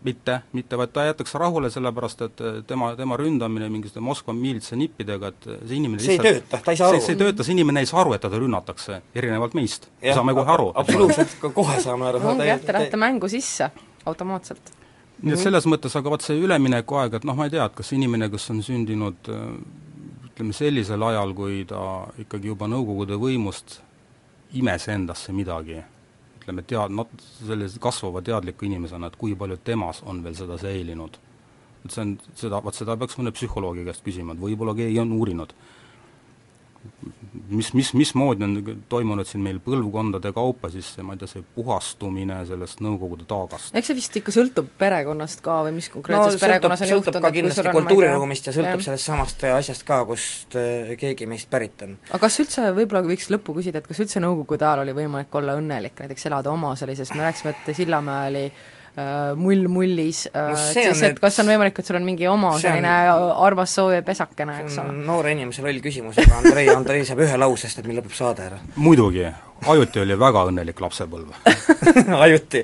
[0.06, 4.78] mitte, mitte, vaid ta jäetakse rahule, sellepärast et eh, tema, tema ründamine mingite Moskva miilitsa
[4.80, 7.02] nippidega, et see inimene see lihtsalt, ei tööta, ta ei saa aru.
[7.04, 9.90] see ei tööta, see inimene ei saa aru, et teda rünnatakse, erinevalt meist.
[10.06, 10.68] saame kohe aru.
[10.84, 12.22] absoluutselt, kohe saame aru.
[12.34, 13.72] ongi jah, te lähete mängu sisse
[14.06, 14.74] automaatselt.
[15.24, 17.92] nii et selles mõttes, aga vot see üleminekuaeg, et noh, ma ei tea, et kas
[17.98, 19.50] inimene, kes on sündinud eh,
[20.30, 21.82] ütleme sellisel ajal, kui ta
[22.22, 23.80] ikkagi juba Nõukogude võimust
[24.56, 25.82] imes endasse midagi
[26.46, 31.18] ütleme, tead-, nat-, sellise kasvava teadliku inimesena, et kui palju temas on veel seda säilinud.
[31.86, 35.12] et see on, seda, vot seda peaks mõne psühholoogi käest küsima, et võib-olla keegi on
[35.14, 35.54] uurinud
[37.50, 38.56] mis, mis, mismoodi on
[38.90, 43.74] toimunud siin meil põlvkondade kaupa siis see, ma ei tea, see puhastumine sellest Nõukogude taagast?
[43.76, 47.28] eks see vist ikka sõltub perekonnast ka või mis konkreetses no, perekonnas on juhtunud, sõltub
[47.28, 51.98] ka kindlasti kultuuriruumist ja sõltub sellest samast asjast ka, kust äh, keegi meist pärit on.
[52.12, 55.58] aga kas üldse, võib-olla võiks lõppu küsida, et kas üldse Nõukogude ajal oli võimalik olla
[55.60, 58.46] õnnelik, näiteks elada oma sellises, me rääkisime, et Sillamäe oli
[59.36, 62.92] mull mullis äh, no, siis et kas on võimalik, et sul on mingi oma selline
[63.44, 64.94] armas soov ja pesakene, eks ole?
[65.08, 68.46] noore inimese loll küsimus, aga Andrei, Andrei saab ühe lause, sest et meil lõpeb saade
[68.48, 68.62] ära.
[68.80, 69.28] muidugi,
[69.66, 71.32] Ajuti oli väga õnnelik lapsepõlv.
[72.26, 72.62] Ajuti,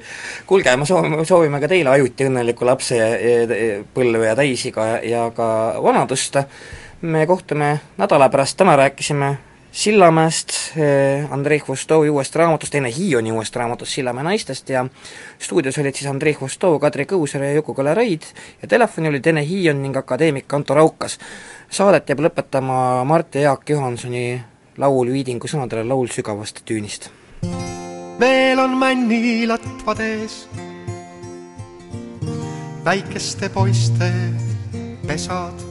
[0.48, 5.48] kuulge, me soovime, soovime ka teile Ajuti õnnelikku lapsepõlve ja täisiga ja ka
[5.84, 6.38] vanadust,
[7.02, 9.32] me kohtume nädala pärast, täna rääkisime
[9.72, 14.86] Sillamäest, eh, Andrei Hvostovi uuest raamatust, enne Hiioni uuest raamatust Sillamäe naistest ja
[15.40, 18.28] stuudios olid siis Andrei Hvostov, Kadri Kõuser ja Juku-Kalle Raid
[18.62, 21.18] ja telefoni olid Ene Hiion ning akadeemik Anto Raukas.
[21.70, 24.44] Saadet jääb lõpetama Mart ja Jaak Johansoni
[24.78, 27.10] laul Viidingu sõnadele laul sügavast tüünist.
[28.20, 30.48] veel on männilatvad ees,
[32.86, 34.12] väikeste poiste
[35.08, 35.71] pesad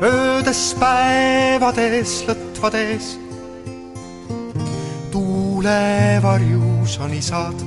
[0.00, 3.18] öödes päevades lõtvades.
[5.10, 7.58] tuulevarjus on isad,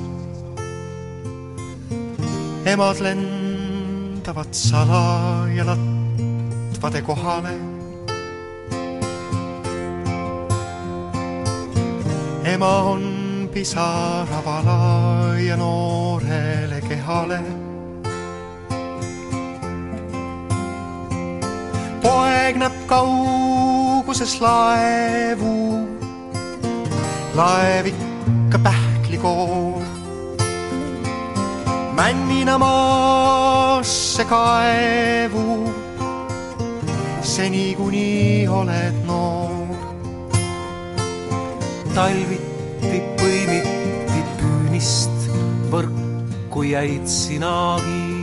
[2.65, 7.53] emad lendavad salaja latvade kohale.
[12.43, 13.03] ema on
[13.53, 17.62] pisaravala ja noorele kehale.
[22.03, 25.55] Poeg näeb kauguses laevu,
[27.37, 29.81] laev ikka pähklikoor.
[31.95, 35.73] männina maasse kaevu,
[37.21, 39.77] seni kuni oled noor.
[41.93, 45.29] talviti põimiti püünist
[45.71, 48.22] võrku jäid sinagi.